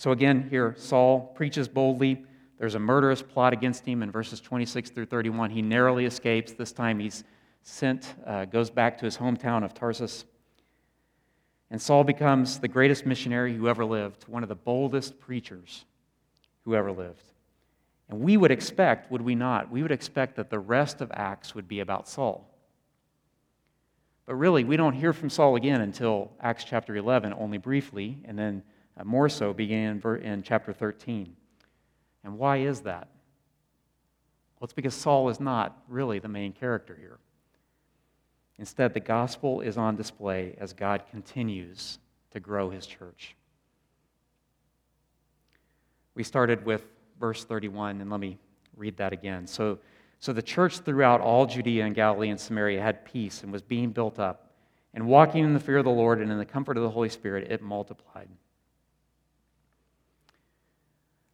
So 0.00 0.12
again, 0.12 0.48
here, 0.48 0.74
Saul 0.78 1.20
preaches 1.34 1.68
boldly. 1.68 2.24
There's 2.56 2.74
a 2.74 2.78
murderous 2.78 3.20
plot 3.20 3.52
against 3.52 3.84
him 3.84 4.02
in 4.02 4.10
verses 4.10 4.40
26 4.40 4.88
through 4.88 5.04
31. 5.04 5.50
He 5.50 5.60
narrowly 5.60 6.06
escapes. 6.06 6.54
This 6.54 6.72
time 6.72 6.98
he's 6.98 7.22
sent, 7.64 8.14
uh, 8.26 8.46
goes 8.46 8.70
back 8.70 8.96
to 8.96 9.04
his 9.04 9.18
hometown 9.18 9.62
of 9.62 9.74
Tarsus. 9.74 10.24
And 11.70 11.82
Saul 11.82 12.02
becomes 12.02 12.60
the 12.60 12.66
greatest 12.66 13.04
missionary 13.04 13.54
who 13.54 13.68
ever 13.68 13.84
lived, 13.84 14.26
one 14.26 14.42
of 14.42 14.48
the 14.48 14.54
boldest 14.54 15.20
preachers 15.20 15.84
who 16.64 16.74
ever 16.74 16.92
lived. 16.92 17.32
And 18.08 18.20
we 18.20 18.38
would 18.38 18.50
expect, 18.50 19.12
would 19.12 19.20
we 19.20 19.34
not? 19.34 19.70
We 19.70 19.82
would 19.82 19.92
expect 19.92 20.36
that 20.36 20.48
the 20.48 20.60
rest 20.60 21.02
of 21.02 21.12
Acts 21.12 21.54
would 21.54 21.68
be 21.68 21.80
about 21.80 22.08
Saul. 22.08 22.48
But 24.24 24.36
really, 24.36 24.64
we 24.64 24.78
don't 24.78 24.94
hear 24.94 25.12
from 25.12 25.28
Saul 25.28 25.56
again 25.56 25.82
until 25.82 26.32
Acts 26.40 26.64
chapter 26.64 26.96
11, 26.96 27.34
only 27.34 27.58
briefly, 27.58 28.16
and 28.24 28.38
then 28.38 28.62
Uh, 29.00 29.04
more 29.04 29.28
so 29.28 29.52
began 29.52 30.00
in 30.22 30.42
chapter 30.42 30.72
13. 30.72 31.34
And 32.24 32.38
why 32.38 32.58
is 32.58 32.80
that? 32.80 33.08
Well, 34.58 34.64
it's 34.64 34.72
because 34.72 34.94
Saul 34.94 35.30
is 35.30 35.40
not 35.40 35.82
really 35.88 36.18
the 36.18 36.28
main 36.28 36.52
character 36.52 36.96
here. 36.98 37.18
Instead, 38.58 38.92
the 38.92 39.00
gospel 39.00 39.62
is 39.62 39.78
on 39.78 39.96
display 39.96 40.54
as 40.58 40.74
God 40.74 41.04
continues 41.10 41.98
to 42.32 42.40
grow 42.40 42.68
his 42.68 42.86
church. 42.86 43.36
We 46.14 46.22
started 46.22 46.66
with 46.66 46.82
verse 47.18 47.44
31, 47.44 48.02
and 48.02 48.10
let 48.10 48.20
me 48.20 48.38
read 48.76 48.98
that 48.98 49.14
again. 49.14 49.46
So, 49.46 49.78
so 50.18 50.34
the 50.34 50.42
church 50.42 50.80
throughout 50.80 51.22
all 51.22 51.46
Judea 51.46 51.86
and 51.86 51.94
Galilee 51.94 52.28
and 52.28 52.38
Samaria 52.38 52.82
had 52.82 53.06
peace 53.06 53.42
and 53.42 53.50
was 53.50 53.62
being 53.62 53.90
built 53.92 54.18
up. 54.18 54.50
And 54.92 55.06
walking 55.06 55.44
in 55.44 55.54
the 55.54 55.60
fear 55.60 55.78
of 55.78 55.84
the 55.84 55.90
Lord 55.90 56.20
and 56.20 56.30
in 56.30 56.36
the 56.36 56.44
comfort 56.44 56.76
of 56.76 56.82
the 56.82 56.90
Holy 56.90 57.08
Spirit, 57.08 57.50
it 57.50 57.62
multiplied. 57.62 58.28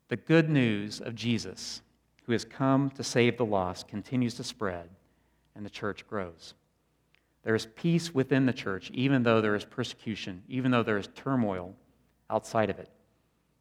The 0.09 0.17
good 0.17 0.49
news 0.49 1.01
of 1.01 1.15
Jesus, 1.15 1.83
who 2.25 2.33
has 2.33 2.45
come 2.45 2.91
to 2.91 3.03
save 3.03 3.37
the 3.37 3.45
lost, 3.45 3.89
continues 3.89 4.35
to 4.35 4.45
spread, 4.45 4.89
and 5.55 5.65
the 5.65 5.71
church 5.71 6.07
grows. 6.09 6.55
There 7.43 7.55
is 7.55 7.67
peace 7.77 8.15
within 8.15 8.47
the 8.47 8.53
church, 8.53 8.91
even 8.93 9.23
though 9.23 9.41
there 9.41 9.55
is 9.55 9.65
persecution, 9.65 10.43
even 10.49 10.71
though 10.71 10.83
there 10.83 10.99
is 10.99 11.09
turmoil 11.15 11.75
outside 12.29 12.71
of 12.71 12.79
it. 12.79 12.91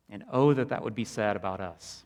And 0.10 0.23
oh, 0.31 0.53
that 0.53 0.69
that 0.69 0.84
would 0.84 0.95
be 0.95 1.05
said 1.05 1.36
about 1.36 1.62
us 1.62 2.05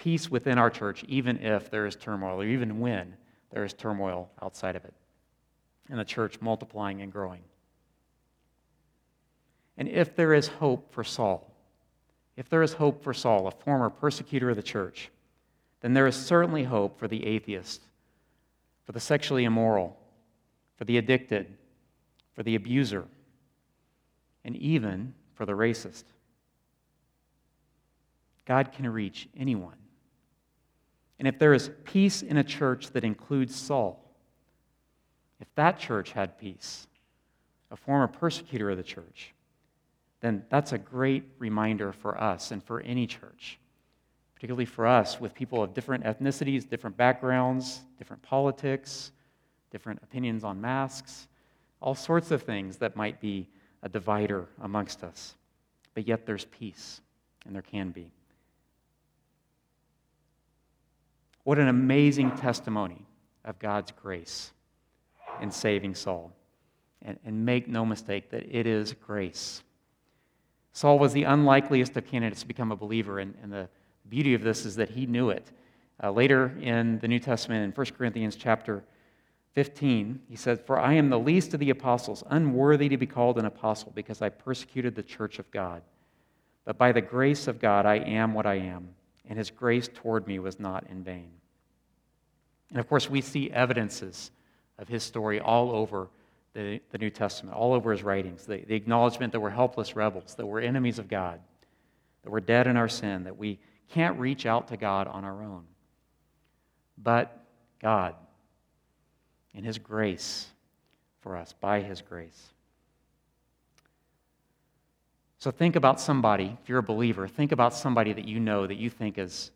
peace 0.00 0.30
within 0.30 0.58
our 0.58 0.70
church, 0.70 1.04
even 1.08 1.36
if 1.38 1.70
there 1.70 1.86
is 1.86 1.94
turmoil, 1.94 2.40
or 2.40 2.46
even 2.46 2.80
when 2.80 3.14
there 3.50 3.64
is 3.64 3.74
turmoil 3.74 4.30
outside 4.42 4.74
of 4.74 4.84
it, 4.84 4.94
and 5.90 5.98
the 5.98 6.04
church 6.04 6.40
multiplying 6.40 7.02
and 7.02 7.12
growing. 7.12 7.42
And 9.76 9.88
if 9.88 10.16
there 10.16 10.32
is 10.32 10.48
hope 10.48 10.92
for 10.92 11.04
Saul, 11.04 11.49
if 12.36 12.48
there 12.48 12.62
is 12.62 12.74
hope 12.74 13.02
for 13.02 13.12
Saul, 13.12 13.46
a 13.46 13.50
former 13.50 13.90
persecutor 13.90 14.50
of 14.50 14.56
the 14.56 14.62
church, 14.62 15.10
then 15.80 15.94
there 15.94 16.06
is 16.06 16.16
certainly 16.16 16.64
hope 16.64 16.98
for 16.98 17.08
the 17.08 17.26
atheist, 17.26 17.82
for 18.84 18.92
the 18.92 19.00
sexually 19.00 19.44
immoral, 19.44 19.96
for 20.76 20.84
the 20.84 20.98
addicted, 20.98 21.56
for 22.34 22.42
the 22.42 22.54
abuser, 22.54 23.04
and 24.44 24.56
even 24.56 25.14
for 25.34 25.44
the 25.46 25.52
racist. 25.52 26.04
God 28.46 28.72
can 28.72 28.90
reach 28.90 29.28
anyone. 29.36 29.76
And 31.18 31.28
if 31.28 31.38
there 31.38 31.52
is 31.52 31.70
peace 31.84 32.22
in 32.22 32.38
a 32.38 32.44
church 32.44 32.90
that 32.92 33.04
includes 33.04 33.54
Saul, 33.54 34.02
if 35.40 35.54
that 35.54 35.78
church 35.78 36.12
had 36.12 36.38
peace, 36.38 36.86
a 37.70 37.76
former 37.76 38.08
persecutor 38.08 38.70
of 38.70 38.76
the 38.76 38.82
church, 38.82 39.34
then 40.20 40.44
that's 40.50 40.72
a 40.72 40.78
great 40.78 41.24
reminder 41.38 41.92
for 41.92 42.20
us 42.22 42.50
and 42.50 42.62
for 42.62 42.80
any 42.80 43.06
church, 43.06 43.58
particularly 44.34 44.66
for 44.66 44.86
us 44.86 45.20
with 45.20 45.34
people 45.34 45.62
of 45.62 45.74
different 45.74 46.04
ethnicities, 46.04 46.68
different 46.68 46.96
backgrounds, 46.96 47.80
different 47.98 48.22
politics, 48.22 49.12
different 49.70 50.00
opinions 50.02 50.44
on 50.44 50.60
masks, 50.60 51.28
all 51.80 51.94
sorts 51.94 52.30
of 52.30 52.42
things 52.42 52.76
that 52.76 52.96
might 52.96 53.20
be 53.20 53.48
a 53.82 53.88
divider 53.88 54.46
amongst 54.62 55.02
us. 55.02 55.34
But 55.94 56.06
yet 56.06 56.26
there's 56.26 56.44
peace, 56.46 57.00
and 57.46 57.54
there 57.54 57.62
can 57.62 57.90
be. 57.90 58.12
What 61.44 61.58
an 61.58 61.68
amazing 61.68 62.36
testimony 62.36 63.06
of 63.44 63.58
God's 63.58 63.92
grace 63.92 64.52
in 65.40 65.50
saving 65.50 65.94
Saul. 65.94 66.32
And, 67.02 67.18
and 67.24 67.46
make 67.46 67.66
no 67.66 67.86
mistake 67.86 68.30
that 68.30 68.44
it 68.54 68.66
is 68.66 68.92
grace. 68.92 69.62
Saul 70.72 70.98
was 70.98 71.12
the 71.12 71.24
unlikeliest 71.24 71.96
of 71.96 72.06
candidates 72.06 72.42
to 72.42 72.46
become 72.46 72.72
a 72.72 72.76
believer, 72.76 73.18
and, 73.18 73.34
and 73.42 73.52
the 73.52 73.68
beauty 74.08 74.34
of 74.34 74.42
this 74.42 74.64
is 74.64 74.76
that 74.76 74.90
he 74.90 75.06
knew 75.06 75.30
it. 75.30 75.50
Uh, 76.02 76.10
later 76.10 76.56
in 76.60 76.98
the 77.00 77.08
New 77.08 77.18
Testament, 77.18 77.64
in 77.64 77.72
1 77.72 77.86
Corinthians 77.96 78.36
chapter 78.36 78.84
15, 79.52 80.20
he 80.28 80.36
said, 80.36 80.64
For 80.64 80.78
I 80.78 80.94
am 80.94 81.10
the 81.10 81.18
least 81.18 81.52
of 81.54 81.60
the 81.60 81.70
apostles, 81.70 82.22
unworthy 82.28 82.88
to 82.88 82.96
be 82.96 83.06
called 83.06 83.38
an 83.38 83.44
apostle, 83.44 83.92
because 83.94 84.22
I 84.22 84.28
persecuted 84.28 84.94
the 84.94 85.02
church 85.02 85.38
of 85.38 85.50
God. 85.50 85.82
But 86.64 86.78
by 86.78 86.92
the 86.92 87.00
grace 87.00 87.48
of 87.48 87.58
God, 87.58 87.84
I 87.84 87.96
am 87.96 88.32
what 88.32 88.46
I 88.46 88.54
am, 88.56 88.90
and 89.28 89.38
his 89.38 89.50
grace 89.50 89.88
toward 89.92 90.26
me 90.26 90.38
was 90.38 90.60
not 90.60 90.86
in 90.88 91.02
vain. 91.02 91.30
And 92.70 92.78
of 92.78 92.88
course, 92.88 93.10
we 93.10 93.20
see 93.20 93.50
evidences 93.50 94.30
of 94.78 94.88
his 94.88 95.02
story 95.02 95.40
all 95.40 95.72
over 95.72 96.08
the, 96.54 96.80
the 96.90 96.98
New 96.98 97.10
Testament, 97.10 97.56
all 97.56 97.72
over 97.72 97.92
his 97.92 98.02
writings. 98.02 98.44
The, 98.44 98.58
the 98.58 98.74
acknowledgement 98.74 99.32
that 99.32 99.40
we're 99.40 99.50
helpless 99.50 99.94
rebels, 99.94 100.34
that 100.34 100.46
we're 100.46 100.60
enemies 100.60 100.98
of 100.98 101.08
God, 101.08 101.40
that 102.22 102.30
we're 102.30 102.40
dead 102.40 102.66
in 102.66 102.76
our 102.76 102.88
sin, 102.88 103.24
that 103.24 103.36
we 103.36 103.58
can't 103.88 104.18
reach 104.18 104.46
out 104.46 104.68
to 104.68 104.76
God 104.76 105.06
on 105.06 105.24
our 105.24 105.42
own. 105.42 105.64
But 106.98 107.44
God, 107.80 108.14
in 109.54 109.64
his 109.64 109.78
grace 109.78 110.48
for 111.20 111.36
us, 111.36 111.54
by 111.60 111.80
his 111.80 112.02
grace. 112.02 112.52
So 115.38 115.50
think 115.50 115.74
about 115.74 116.00
somebody, 116.00 116.56
if 116.62 116.68
you're 116.68 116.78
a 116.78 116.82
believer, 116.82 117.26
think 117.26 117.52
about 117.52 117.74
somebody 117.74 118.12
that 118.12 118.26
you 118.26 118.38
know 118.40 118.66
that 118.66 118.76
you 118.76 118.90
think 118.90 119.16
is 119.16 119.50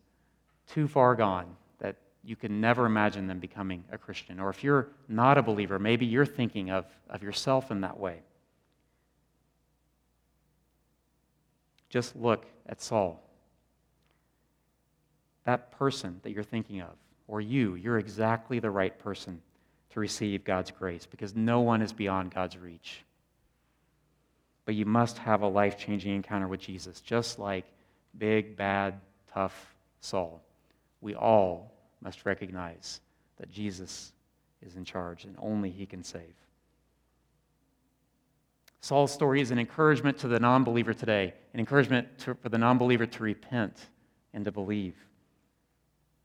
too 0.67 0.87
far 0.87 1.13
gone, 1.15 1.55
you 2.25 2.35
can 2.35 2.59
never 2.59 2.85
imagine 2.85 3.27
them 3.27 3.39
becoming 3.39 3.83
a 3.91 3.97
Christian. 3.97 4.39
Or 4.39 4.49
if 4.49 4.63
you're 4.63 4.87
not 5.07 5.37
a 5.37 5.43
believer, 5.43 5.77
maybe 5.77 6.05
you're 6.05 6.25
thinking 6.25 6.71
of, 6.71 6.85
of 7.09 7.21
yourself 7.21 7.69
in 7.71 7.81
that 7.81 7.99
way. 7.99 8.21
Just 11.89 12.15
look 12.15 12.45
at 12.67 12.81
Saul. 12.81 13.21
That 15.45 15.71
person 15.71 16.19
that 16.23 16.31
you're 16.31 16.43
thinking 16.43 16.81
of, 16.81 16.95
or 17.27 17.41
you, 17.41 17.75
you're 17.75 17.99
exactly 17.99 18.59
the 18.59 18.71
right 18.71 18.97
person 18.97 19.41
to 19.91 19.99
receive 19.99 20.43
God's 20.43 20.71
grace 20.71 21.05
because 21.05 21.35
no 21.35 21.61
one 21.61 21.81
is 21.81 21.93
beyond 21.93 22.33
God's 22.33 22.57
reach. 22.57 23.03
But 24.65 24.73
you 24.73 24.85
must 24.85 25.19
have 25.19 25.43
a 25.43 25.47
life 25.47 25.77
changing 25.77 26.15
encounter 26.15 26.47
with 26.47 26.59
Jesus, 26.59 27.01
just 27.01 27.37
like 27.37 27.65
big, 28.17 28.57
bad, 28.57 28.99
tough 29.31 29.75
Saul. 30.01 30.41
We 31.01 31.13
all 31.13 31.74
must 32.01 32.25
recognize 32.25 33.01
that 33.37 33.51
Jesus 33.51 34.13
is 34.61 34.75
in 34.75 34.85
charge 34.85 35.25
and 35.25 35.35
only 35.39 35.69
he 35.69 35.85
can 35.85 36.03
save. 36.03 36.33
Saul's 38.81 39.11
story 39.11 39.41
is 39.41 39.49
an 39.49 39.57
encouragement 39.57 40.17
to 40.19 40.27
the 40.27 40.39
non 40.39 40.63
believer 40.63 40.93
today, 40.93 41.33
an 41.53 41.59
encouragement 41.59 42.07
to, 42.19 42.35
for 42.35 42.49
the 42.49 42.57
non 42.57 42.77
believer 42.77 43.05
to 43.05 43.23
repent 43.23 43.87
and 44.33 44.45
to 44.45 44.51
believe. 44.51 44.95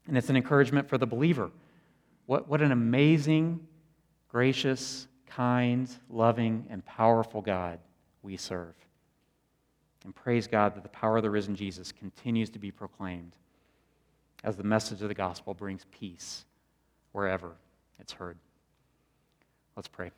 And 0.06 0.16
it's 0.16 0.28
an 0.28 0.36
encouragement 0.36 0.88
for 0.88 0.98
the 0.98 1.06
believer. 1.06 1.50
What, 2.26 2.48
what 2.48 2.60
an 2.60 2.72
amazing, 2.72 3.66
gracious, 4.28 5.08
kind, 5.26 5.88
loving, 6.10 6.66
and 6.68 6.84
powerful 6.84 7.40
God 7.40 7.78
we 8.22 8.36
serve. 8.36 8.74
And 10.04 10.14
praise 10.14 10.46
God 10.46 10.74
that 10.74 10.82
the 10.82 10.88
power 10.90 11.16
of 11.18 11.22
the 11.22 11.30
risen 11.30 11.54
Jesus 11.54 11.92
continues 11.92 12.50
to 12.50 12.58
be 12.58 12.70
proclaimed 12.70 13.32
as 14.42 14.56
the 14.56 14.62
message 14.62 15.02
of 15.02 15.08
the 15.08 15.14
gospel 15.14 15.54
brings 15.54 15.84
peace 15.90 16.44
wherever 17.12 17.52
it's 17.98 18.12
heard. 18.12 18.38
Let's 19.76 19.88
pray. 19.88 20.10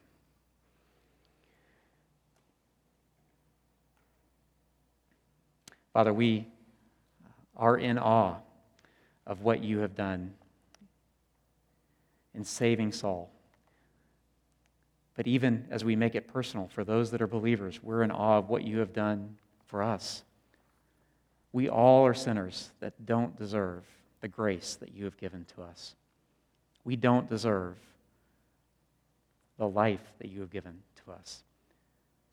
Father, 5.93 6.13
we 6.13 6.47
are 7.57 7.77
in 7.77 7.99
awe 7.99 8.37
of 9.27 9.43
what 9.43 9.63
you 9.63 9.79
have 9.81 9.95
done 9.95 10.33
in 12.35 12.45
saving 12.45 12.93
Saul. 12.93 13.31
But 15.15 15.27
even 15.27 15.67
as 15.71 15.85
we 15.85 15.95
make 15.95 16.15
it 16.15 16.27
personal 16.27 16.69
for 16.69 16.85
those 16.85 17.11
that 17.11 17.21
are 17.21 17.27
believers, 17.27 17.83
we're 17.83 18.03
in 18.03 18.11
awe 18.11 18.39
of 18.39 18.49
what 18.49 18.63
you 18.63 18.79
have 18.79 18.95
done 18.95 19.37
for 19.67 19.83
us. 19.83 20.23
We 21.53 21.69
all 21.69 22.07
are 22.07 22.15
sinners 22.15 22.71
that 22.81 23.05
don't 23.05 23.37
deserve 23.37 23.85
the 24.23 24.29
grace 24.29 24.77
that 24.77 24.95
you 24.95 25.05
have 25.05 25.19
given 25.19 25.45
to 25.57 25.63
us. 25.63 25.95
We 26.85 26.97
don't 26.97 27.29
deserve 27.29 27.77
the 29.59 29.69
life 29.69 30.15
that 30.19 30.31
you 30.31 30.41
have 30.41 30.51
given 30.51 30.79
to 31.05 31.13
us. 31.13 31.43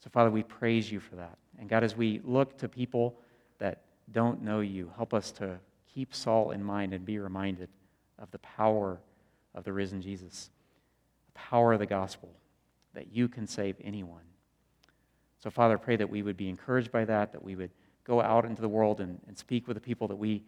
So, 0.03 0.09
Father, 0.09 0.31
we 0.31 0.43
praise 0.43 0.89
you 0.89 0.99
for 0.99 1.15
that. 1.17 1.37
And 1.59 1.67
God, 1.67 1.83
as 1.83 1.97
we 1.97 2.21
look 2.23 2.57
to 2.59 2.69
people 2.69 3.19
that 3.57 3.81
don't 4.11 4.41
know 4.41 4.61
you, 4.61 4.91
help 4.95 5.13
us 5.13 5.31
to 5.33 5.59
keep 5.93 6.15
Saul 6.15 6.51
in 6.51 6.63
mind 6.63 6.93
and 6.93 7.03
be 7.03 7.19
reminded 7.19 7.67
of 8.17 8.31
the 8.31 8.39
power 8.39 8.99
of 9.53 9.63
the 9.63 9.73
risen 9.73 10.01
Jesus, 10.01 10.51
the 11.25 11.39
power 11.39 11.73
of 11.73 11.79
the 11.79 11.85
gospel, 11.85 12.29
that 12.93 13.11
you 13.11 13.27
can 13.27 13.45
save 13.45 13.75
anyone. 13.83 14.23
So, 15.43 15.49
Father, 15.49 15.77
pray 15.77 15.95
that 15.95 16.09
we 16.09 16.21
would 16.21 16.37
be 16.37 16.49
encouraged 16.49 16.91
by 16.91 17.05
that, 17.05 17.31
that 17.31 17.43
we 17.43 17.55
would 17.55 17.71
go 18.03 18.21
out 18.21 18.45
into 18.45 18.61
the 18.61 18.69
world 18.69 19.01
and, 19.01 19.19
and 19.27 19.37
speak 19.37 19.67
with 19.67 19.75
the 19.75 19.81
people 19.81 20.07
that 20.07 20.15
we 20.15 20.43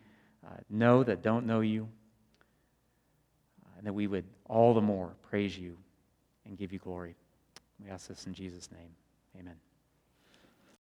uh, 0.45 0.55
know 0.69 1.03
that 1.03 1.21
don't 1.21 1.45
know 1.45 1.61
you, 1.61 1.87
uh, 3.65 3.77
and 3.77 3.87
that 3.87 3.93
we 3.93 4.07
would 4.07 4.25
all 4.45 4.73
the 4.73 4.81
more 4.81 5.13
praise 5.29 5.57
you 5.57 5.77
and 6.45 6.57
give 6.57 6.73
you 6.73 6.79
glory. 6.79 7.15
We 7.83 7.89
ask 7.89 8.07
this 8.07 8.25
in 8.25 8.33
Jesus' 8.33 8.69
name. 8.71 8.91
Amen. 9.39 9.55